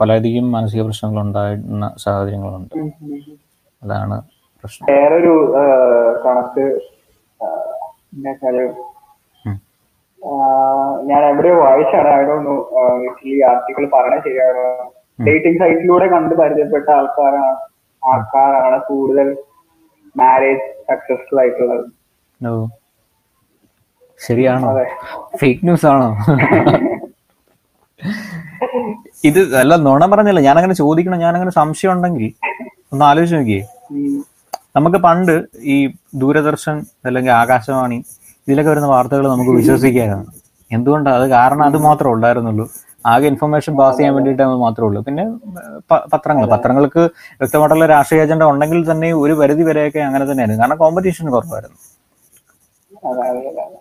[0.00, 2.74] പലധികം മാനസിക പ്രശ്നങ്ങൾ ഉണ്ടായിരുന്ന സാഹചര്യങ്ങളുണ്ട്.
[3.82, 4.16] അതാണ്
[4.64, 4.86] പ്രശ്നം.
[4.92, 5.34] വേറൊരു
[6.24, 6.66] കണക്ക്
[11.10, 12.10] ഞാൻ എവിടെയോ വായിച്ചാണ്.
[12.18, 12.54] ഐ ഡോ നോ
[13.30, 14.66] ഈ ആർട്ടിക്കിൾ പറഞ്ഞ ശരിയാണോ?
[15.26, 17.52] ഡേറ്റിംഗ് സൈറ്റിലൂടെ കണ്ട് പരിചയപ്പെട്ട ആൾക്കാരാണ്
[18.02, 19.28] ആൾക്കാരാണ് കൂടുതൽ
[20.20, 21.84] മാരേജ് സക്സസ്ഫുൾ ആയിട്ടുള്ളത്.
[24.26, 24.68] ശരിയാണോ?
[25.40, 26.08] ഫേക്ക് ന്യൂസ് ആണോ?
[29.28, 30.40] ഇത് അല്ല നുണ പറഞ്ഞല്ല.
[30.60, 31.18] അങ്ങനെ ചോദിക്കണം.
[31.24, 32.26] ഞാൻ അങ്ങനെ സംശയം ഉണ്ടെങ്കിൽ
[32.92, 33.62] ഒന്ന് ആലോചിച്ച് നോക്കിയേ.
[34.76, 35.34] നമുക്ക് പണ്ട്
[35.74, 35.76] ഈ
[36.22, 37.98] ദൂരദർശൻ അല്ലെങ്കിൽ ആകാശവാണി
[38.48, 40.26] ഇതിലൊക്കെ വരുന്ന വാർത്തകൾ നമുക്ക് വിശ്വസിക്കാനാണ്.
[40.70, 42.66] എന്തുകൊണ്ടാണ് അത് കാരണം അത് മാത്രമേ ഉണ്ടായിരുന്നുള്ളൂ.
[43.12, 45.00] ആകെ ഇൻഫർമേഷൻ പാസ് ചെയ്യാൻ വേണ്ടിയിട്ട് മാത്രമേ ഉള്ളൂ.
[45.08, 45.24] പിന്നെ
[46.12, 46.44] പത്രങ്ങൾ.
[46.54, 47.02] പത്രങ്ങൾക്ക്
[47.40, 50.62] വ്യക്തമായിട്ടുള്ള രാഷ്ട്രീയ അജണ്ട ഉണ്ടെങ്കിൽ തന്നെ ഒരു പരിധി വരെയൊക്കെ അങ്ങനെ തന്നെയായിരുന്നു.
[50.62, 51.78] കാരണം കോമ്പറ്റീഷൻ കുറവായിരുന്നു.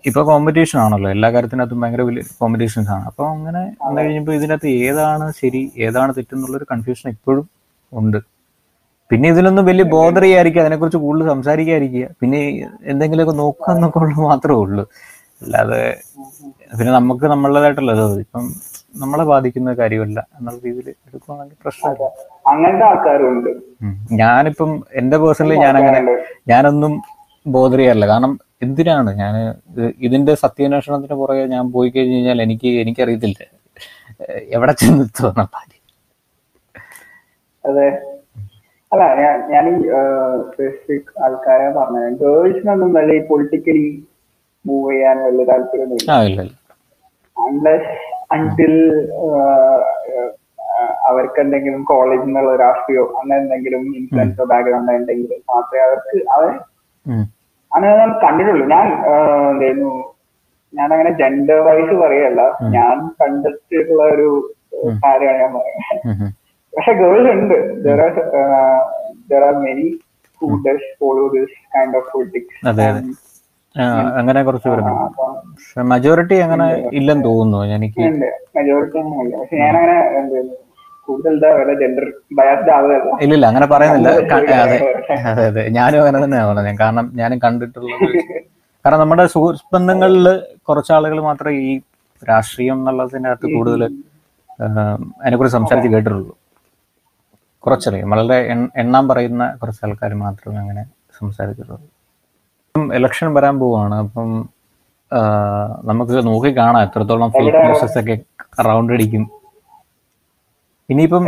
[0.10, 1.10] ഇപ്പൊ കോമ്പറ്റീഷൻ ആണല്ലോ.
[1.16, 3.04] എല്ലാ കാര്യത്തിനകത്തും ഭയങ്കര വലിയ കോമ്പറ്റീഷൻസ് ആണ്.
[3.10, 7.46] അപ്പൊ അങ്ങനെ വന്നു കഴിഞ്ഞപ്പോൾ ഇതിനകത്ത് ഏതാണ് ശരി ഏതാണ് തെറ്റെന്നുള്ളൊരു കൺഫ്യൂഷൻ ഇപ്പോഴും
[7.92, 8.20] ഉണ്ട്.
[9.14, 12.06] പിന്നെ ഇതിലൊന്നും വലിയ ബോധർ ചെയ്യാതിരിക്കുക അതിനെക്കുറിച്ച് കൂടുതൽ സംസാരിക്കാതിരിക്കുക.
[12.22, 12.40] പിന്നെ
[12.92, 14.84] എന്തെങ്കിലുമൊക്കെ നോക്കുക എന്നൊക്കെ ഉള്ളത് മാത്രമേ ഉള്ളൂ.
[15.44, 15.82] അല്ലാതെ
[16.78, 18.44] പിന്നെ നമുക്ക് നമ്മളേതായിട്ടുള്ളത് ഇപ്പം
[19.02, 22.08] നമ്മളെ ബാധിക്കുന്ന കാര്യമല്ല എന്നുള്ള രീതിയിൽ എടുക്കുകയാണെങ്കിൽ പ്രശ്നമില്ല.
[22.52, 23.50] അങ്ങനത്തെ ആൾക്കാരുണ്ട്.
[24.22, 24.72] ഞാനിപ്പം
[25.02, 26.00] എന്റെ പേഴ്സണലി ഞാൻ അങ്ങനെ
[26.52, 26.94] ഞാനൊന്നും
[27.56, 28.34] ബോധർ ചെയ്യാറില്ല കാരണം
[28.66, 29.12] എന്തിനാണ്?
[29.22, 29.36] ഞാൻ
[30.08, 33.40] ഇതിന്റെ സത്യാന്വേഷണത്തിന് പുറകെ ഞാൻ പോയി കഴിഞ്ഞു കഴിഞ്ഞാൽ എനിക്ക് എനിക്കറിയത്തില്ല.
[34.56, 35.82] എവിടെ ചെന്നെത്തുമെന്ന കാര്യം.
[37.70, 37.88] അതെ.
[38.94, 39.76] അല്ല ഞാൻ ഞാൻ ഈ
[40.50, 42.18] സ്പെസിഫിക് ആൾക്കാരെ പറഞ്ഞത്.
[42.24, 43.86] ഗേൾസിനൊന്നും വലിയ പൊളിറ്റിക്കലി
[44.66, 46.12] മൂവ് ചെയ്യാൻ വലിയ താല്പര്യമൊന്നുമില്ല.
[47.38, 47.94] അൺലെസ്
[48.36, 48.76] അൺടിൽ
[51.10, 56.52] അവർക്ക് എന്തെങ്കിലും കോളേജിൽ നിന്നുള്ള രാഷ്ട്രീയോ അങ്ങനെ എന്തെങ്കിലും ഇൻഫ്ലുവൻസോ ബാക്ക്ഗ്രൗണ്ട് ഉണ്ടെങ്കിൽ മാത്രമേ അവർക്ക് അവർ
[57.72, 58.66] അങ്ങനെ ഞാൻ കണ്ടിട്ടുള്ളൂ.
[58.76, 58.88] ഞാൻ
[59.52, 59.92] എന്തായിരുന്നു
[60.74, 62.42] ഞാൻ അങ്ങനെ ജെൻഡർ വൈസ് പറയല്ല
[62.78, 64.30] ഞാൻ കണ്ടിട്ടുള്ള ഒരു
[65.06, 66.32] കാര്യമാണ് ഞാൻ പറയുന്നത്.
[66.74, 67.58] പക്ഷെ ഗേൾസ് ഉണ്ട്.
[67.86, 68.00] There
[69.50, 69.88] are many
[70.42, 73.02] who does follow this kind of politics അതെ അതെ.
[74.20, 74.92] അങ്ങനെ കുറച്ച് പേരുണ്ട്
[75.52, 76.66] പക്ഷെ മജോറിറ്റി അങ്ങനെ
[77.00, 78.00] ഇല്ലെന്ന് തോന്നുന്നു എനിക്ക്.
[78.02, 78.26] ഇല്ലില്ല
[78.58, 79.00] മെജോറിറ്റി
[79.40, 79.60] പക്ഷെ
[81.08, 81.34] കൂടുതൽ
[81.80, 82.06] ജെൻഡർ
[82.40, 83.10] ബയാസ്ഡ് ആവുകയല്ല.
[83.24, 84.10] ഇല്ല ഇല്ല അങ്ങനെ പറയുന്നില്ല.
[84.36, 84.78] അതെ
[85.32, 85.64] അതെ അതെ.
[85.78, 86.78] ഞാനും അങ്ങനെ തന്നെയാണ് പറഞ്ഞത്.
[86.84, 88.06] കാരണം ഞാനും കണ്ടിട്ടുള്ളത്
[88.86, 90.28] കാരണം നമ്മുടെ സുഹൃത്ത് ബന്ധങ്ങളിൽ
[90.70, 91.74] കുറച്ച് ആളുകൾ മാത്രമേ ഈ
[92.22, 93.82] രാഷ്ട്രീയം എന്നുള്ളതിനകത്ത് കൂടുതൽ
[95.22, 96.34] അതിനെ കുറിച്ച് സംസാരിച്ച് കേട്ടിട്ടുള്ളൂ.
[97.66, 98.38] കുറച്ചറിയാം വളരെ
[98.82, 100.84] എണ്ണാൻ പറയുന്ന കുറച്ച് ആൾക്കാർ മാത്രമേ അങ്ങനെ
[101.20, 101.88] സംസാരിച്ചിട്ടുള്ളൂ.
[103.00, 103.96] ഇലക്ഷൻ വരാൻ പോവാണ്.
[103.96, 104.30] അപ്പം
[105.90, 106.82] നമുക്ക് നോക്കി കാണാം.
[106.84, 108.16] എത്രത്തോളം ഫേക്ക് ന്യൂസസ് ഒക്കെ
[108.68, 109.24] റൗണ്ട് അടിക്കും
[110.90, 111.26] ഇനിയിപ്പം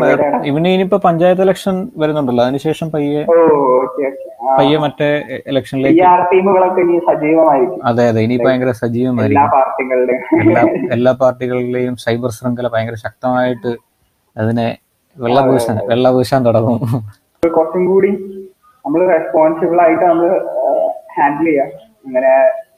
[0.50, 2.44] ഇവന് ഇനിയിപ്പോ പഞ്ചായത്ത് ഇലക്ഷൻ വരുന്നുണ്ടല്ലോ.
[2.44, 3.22] അതിനുശേഷം പയ്യെ
[4.58, 5.08] പയ്യെ മറ്റേ
[5.48, 6.02] ഇലക്ഷനിലേക്ക്
[7.90, 8.20] അതെ അതെ.
[8.26, 9.46] ഇനി ഭയങ്കര സജീവമായിരിക്കും.
[10.96, 13.72] എല്ലാ പാർട്ടികളിലെയും സൈബർ ശൃംഖല ഭയങ്കര ശക്തമായിട്ട്
[14.36, 14.68] അതിനെ
[15.24, 16.80] വെള്ളപൂശാൻ വെള്ളപൂശാൻ തുടങ്ങും.
[17.56, 18.12] കുറച്ചും കൂടി
[18.86, 20.30] നമ്മൾ റെസ്പോൺസിബിൾ ആയിട്ട് നമ്മൾ
[21.18, 21.70] ഹാൻഡിൽ ചെയ്യാം.
[22.06, 22.34] ഇങ്ങനെ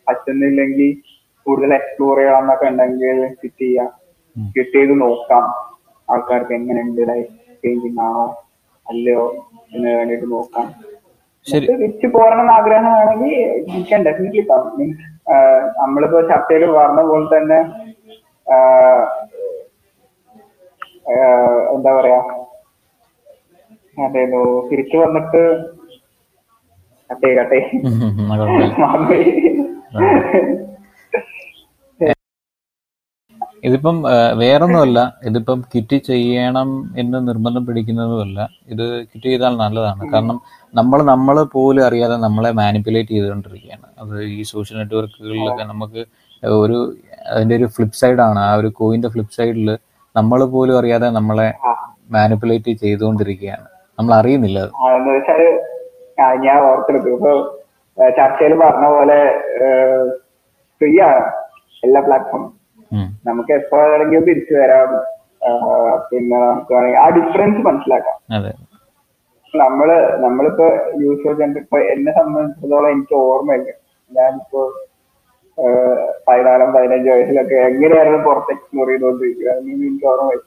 [0.08, 0.90] പറ്റുന്നില്ലെങ്കിൽ
[1.46, 3.90] കൂടുതൽ എക്സ്പ്ലോർ ചെയ്യാന്നൊക്കെ ഉണ്ടെങ്കിൽ ഫിറ്റ് ചെയ്യാം.
[4.74, 5.46] ചെയ്ത് നോക്കാം.
[6.12, 8.26] ആൾക്കാർക്ക് എങ്ങനെയുണ്ട് ലൈഫ് ചേഞ്ചിങ് ആണോ
[8.86, 9.24] അല്ലയോ
[9.76, 10.68] എന്ന് വേണ്ടിയിട്ട് നോക്കാം.
[11.48, 13.34] തിരിച്ചു പോരണം ആഗ്രഹമാണെങ്കിൽ
[13.74, 15.06] you can definitely come means
[15.82, 17.60] നമ്മളിപ്പോ ചർച്ചയിൽ പറഞ്ഞ പോലെ തന്നെ
[21.76, 22.20] എന്താ പറയാ
[24.06, 25.42] അതേന്നു തിരിച്ചു വന്നിട്ട്
[27.10, 27.60] കട്ടേ കട്ടേ.
[33.68, 33.98] ഇതിപ്പം
[34.42, 36.70] വേറൊന്നുമല്ല ഇതിപ്പം കിറ്റ് ചെയ്യണം
[37.02, 38.40] എന്ന് നിർബന്ധം പിടിക്കുന്നതുമല്ല
[38.74, 40.04] ഇത് കിറ്റ് ചെയ്താൽ നല്ലതാണ്.
[40.14, 40.38] കാരണം
[40.74, 43.88] നമ്മൾ നമ്മൾ പോലും അറിയാതെ നമ്മളെ മാനിപ്പുലേറ്റ് ചെയ്തുകൊണ്ടിരിക്കുകയാണ്.
[44.02, 46.04] അത് ഈ സോഷ്യൽ നെറ്റ്വർക്കുകളിലൊക്കെ നമുക്ക്
[46.62, 46.78] ഒരു
[47.34, 48.40] അതിന്റെ ഒരു ഫ്ലിപ്പ് സൈഡാണ്.
[48.50, 49.70] ആ ഒരു കോയിന്റെ ഫ്ലിപ്പ് സൈഡിൽ
[50.18, 51.48] നമ്മൾ പോലും അറിയാതെ നമ്മളെ
[52.12, 53.68] മാനിപ്പുലേറ്റ് ചെയ്തുകൊണ്ടിരിക്കുകയാണ്.
[54.00, 54.60] നമ്മൾ അറിയുന്നില്ല
[56.46, 57.32] ഞാൻ ഓർത്തെടുത്തു ഇപ്പൊ
[57.98, 59.18] ചർച്ചയിൽ പറഞ്ഞ പോലെ
[60.82, 61.26] ഫ്രീ ആണ്
[61.84, 62.44] എല്ലാ പ്ലാറ്റ്ഫോം
[63.28, 64.92] നമുക്ക് എപ്പോ വേണമെങ്കിലും തിരിച്ചു വരാം.
[65.46, 65.50] ആ,
[66.10, 68.18] പിന്നെ നമുക്ക് വേണമെങ്കിൽ ആ ഡിഫറൻസ് മനസ്സിലാക്കാം.
[69.54, 70.66] നമ്മൾ നമ്മളിപ്പോ
[71.02, 73.72] യൂസർ ഇപ്പൊ എന്നെ സംബന്ധിച്ചിടത്തോളം എനിക്ക് ഓർമ്മയില്ല.
[74.12, 74.62] ഞാനിപ്പോ
[76.28, 80.44] പതിനാലും പതിനഞ്ച് വയസ്സിലൊക്കെ എങ്ങനെയായിരുന്നു പുറത്തേക്ക് എക്സ്പ്ലോർ ചെയ്തുകൊണ്ടിരിക്കുക എനിക്ക്.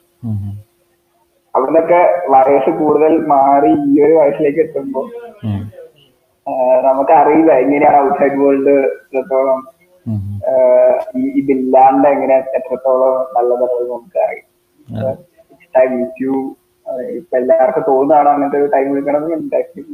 [1.53, 1.99] അവിടുന്നൊക്കെ
[2.47, 5.01] വയസ്സ് കൂടുതൽ മാറി ഈ ഒരു വയസ്സിലേക്ക് എത്തുമ്പോ
[6.81, 9.59] നമുക്ക് അറിയില്ല നമുക്കറിയില്ല എങ്ങനെയാണ് ഔട്ട്സൈഡ് വേൾഡ് എത്രത്തോളം
[11.33, 14.47] ഇതില്ലാണ്ട് എങ്ങനെ എത്രത്തോളം നല്ലതാണെന്ന് നമുക്കറിയാം
[17.17, 19.41] ഇപ്പൊ എല്ലാവർക്കും തോന്നുന്നതാണ് അങ്ങനത്തെ ഒരു ടൈം എടുക്കണമെങ്കിൽ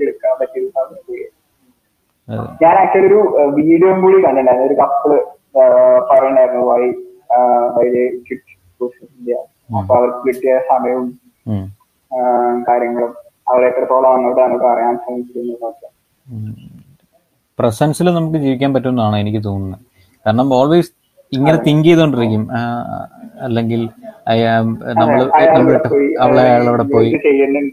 [0.03, 1.17] എടുക്കാൻ പറ്റിയ സമയത്ത്
[2.63, 3.19] ഞാൻ ആക്ച്വലി ഒരു
[3.59, 4.67] വീഡിയോയും കൂടി കണ്ടിട്ടുണ്ടായിരുന്നു.
[4.69, 5.11] ഒരു കപ്പിൾ
[6.11, 6.81] പറയണ്ടായിരുന്നു വൈ
[9.77, 11.07] അപ്പൊ അവർക്ക് കിട്ടിയ സമയവും
[12.69, 13.11] കാര്യങ്ങളും
[13.51, 15.87] അവരെ എത്രത്തോളം അങ്ങോട്ട് നമുക്ക് അറിയാൻ ശ്രമിച്ചിരുന്നതൊക്കെ
[17.59, 19.83] പ്രസൻസിൽ നമുക്ക് ജീവിക്കാൻ പറ്റുമെന്നാണ് എനിക്ക് തോന്നുന്നത്.
[20.25, 20.91] കാരണം ഓൾവേസ്
[21.31, 22.43] ഇങ്ങനെ തിങ്ക് ചെയ്തോണ്ടിരിക്കും.
[22.57, 22.59] ആ,
[23.45, 23.81] അല്ലെങ്കിൽ
[24.99, 25.19] നമ്മൾ
[26.25, 27.09] അവളെ അയാളവിടെ പോയി.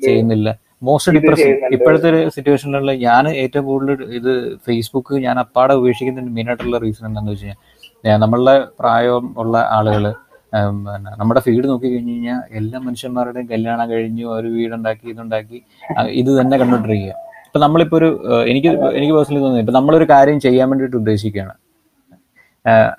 [0.07, 0.49] ചെയ്യുന്നില്ല.
[0.87, 4.33] മോസ്റ്റ് ഡിപ്രസ് ഇപ്പോഴത്തെ ഒരു സിറ്റുവേഷനിലുള്ള ഞാൻ ഏറ്റവും കൂടുതൽ ഇത്
[4.67, 10.07] ഫേസ്ബുക്ക് ഞാൻ അപ്പാടെ ഉപേക്ഷിക്കുന്നതിന് മെയിൻ ആയിട്ടുള്ള റീസൺ എന്താണെന്ന് വെച്ച് കഴിഞ്ഞാൽ നമ്മളുടെ പ്രായം ഉള്ള ആളുകൾ
[10.53, 15.59] പിന്നെ നമ്മുടെ ഫീഡ് നോക്കി കഴിഞ്ഞ് കഴിഞ്ഞാൽ എല്ലാ മനുഷ്യന്മാരുടെയും കല്യാണം കഴിഞ്ഞു ഒരു വീടുണ്ടാക്കി ഇതുണ്ടാക്കി
[16.21, 17.15] ഇത് തന്നെ കണ്ടുകൊണ്ടിരിക്കുക.
[17.49, 18.09] ഇപ്പൊ നമ്മളിപ്പോ ഒരു
[18.51, 18.69] എനിക്ക്
[18.99, 21.55] എനിക്ക് പേഴ്സണലി തോന്നുന്നു ഇപ്പൊ നമ്മളൊരു കാര്യം ചെയ്യാൻ വേണ്ടിയിട്ട് ഉദ്ദേശിക്കുകയാണ്.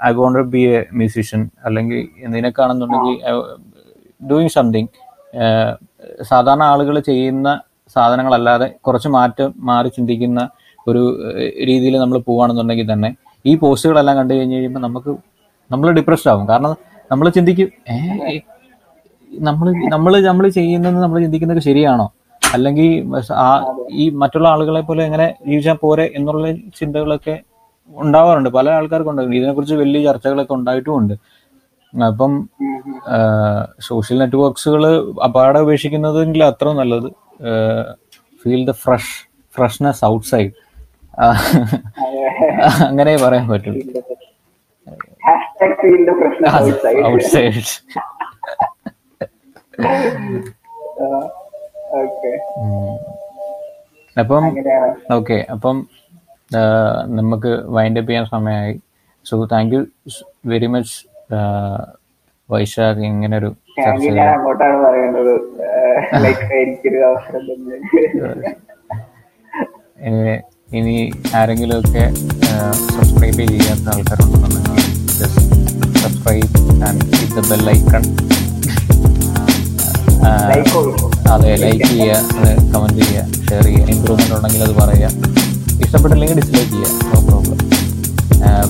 [0.07, 2.01] I want be a musician അല്ലെങ്കിൽ
[2.35, 3.15] നിനക്കാണെന്നുണ്ടെങ്കിൽ
[4.21, 4.91] ഡൂയിങ് സംതിങ്
[6.31, 7.49] സാധാരണ ആളുകൾ ചെയ്യുന്ന
[7.95, 10.41] സാധനങ്ങളല്ലാതെ കുറച്ച് മാറ്റം മാറി ചിന്തിക്കുന്ന
[10.89, 11.03] ഒരു
[11.69, 13.09] രീതിയിൽ നമ്മൾ പോവുകയാണെന്നുണ്ടെങ്കിൽ തന്നെ
[13.45, 15.11] ഈ പോസ്റ്റുകളെല്ലാം കണ്ടു കഴിഞ്ഞ് കഴിയുമ്പോൾ നമുക്ക്
[15.71, 16.45] നമ്മൾ ഡിപ്രസ്ഡ് ആവും.
[16.51, 16.73] കാരണം
[17.11, 17.69] നമ്മൾ ചിന്തിക്കും
[19.47, 22.05] നമ്മൾ നമ്മൾ നമ്മൾ ചെയ്യുന്നത് നമ്മൾ ചിന്തിക്കുന്നത് ശരിയാണോ?
[22.55, 22.89] അല്ലെങ്കിൽ
[23.45, 23.47] ആ
[24.01, 27.35] ഈ മറ്റുള്ള ആളുകളെ പോലെ എങ്ങനെ ജീവിച്ചാൽ പോരെ എന്നുള്ള ചിന്തകളൊക്കെ
[27.91, 28.49] ഉണ്ടാവാറുണ്ട്.
[28.57, 31.15] പല ആൾക്കാർക്കും ഉണ്ടാവും ഇതിനെക്കുറിച്ച് വലിയ ചർച്ചകളൊക്കെ ഉണ്ടായിട്ടുമുണ്ട്.
[32.11, 32.31] അപ്പം
[33.89, 34.83] സോഷ്യൽ നെറ്റ്വർക്ക്സുകൾ
[35.27, 37.09] അപാടെ ഉപേക്ഷിക്കുന്നതെങ്കിൽ അത്ര നല്ലത്.
[38.41, 39.13] Feel the fresh
[39.55, 40.53] freshness outside
[42.85, 43.83] അങ്ങനെ പറയാൻ പറ്റുള്ളൂ.
[54.17, 54.43] അപ്പം
[55.11, 55.77] ഓക്കെ അപ്പം
[57.15, 58.75] നമുക്ക് വൈൻഡ് അപ്പ് ചെയ്യാൻ സമയമായി
[59.25, 59.81] so thank you
[60.45, 60.95] very much
[62.49, 64.05] Vaishakh ഇങ്ങനെ ഒരു താങ്ക്
[66.23, 67.77] ലൈക്ക് എനിക്കൊരു അവസരം തന്നെ
[70.07, 70.33] ഇനി
[70.77, 70.95] ഇനി
[71.37, 72.03] ആരെങ്കിലുമൊക്കെ
[72.87, 74.83] സബ്സ്ക്രൈബ് ചെയ്യാത്ത ആൾക്കാരുണ്ടെന്നുണ്ടെങ്കിൽ
[76.01, 76.49] subscribe
[76.87, 78.03] and hit the bell icon
[81.33, 82.15] അതെ ലൈക്ക് ചെയ്യുക
[82.73, 85.09] കമന്റ് ചെയ്യുക ഷെയർ ചെയ്യുക ഇമ്പ്രൂവ്മെന്റ് ഉണ്ടെങ്കിൽ അത് പറയുക.
[85.83, 87.57] ഇഷ്ടപ്പെട്ടില്ലെങ്കിൽ ഡിസ്ലൈക്ക് ചെയ്യുക നോ പ്രോബ്ലം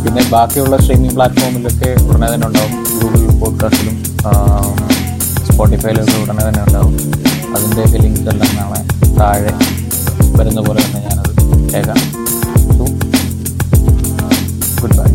[0.04, 2.72] പിന്നെ ബാക്കിയുള്ള സ്ട്രീമിംഗ് പ്ലാറ്റ്ഫോമിലൊക്കെ ഉടനെ തന്നെ ഉണ്ടാവും.
[2.96, 3.98] ഗൂഗിൾ പോഡ്കാസ്റ്റിലും
[5.56, 6.94] സ്പോട്ടിഫൈയിലൊക്കെ ഉടനെ തന്നെ ഉണ്ടാവും.
[7.56, 8.80] അതിന്റെയൊക്കെ ലിങ്ക് എല്ലാം നാളെ
[9.20, 9.52] താഴെ
[10.38, 11.32] വരുന്ന പോലെ തന്നെ ഞാനത്
[11.74, 12.00] കേൾക്കാം
[14.82, 15.08] ഗുഡ് ബൈ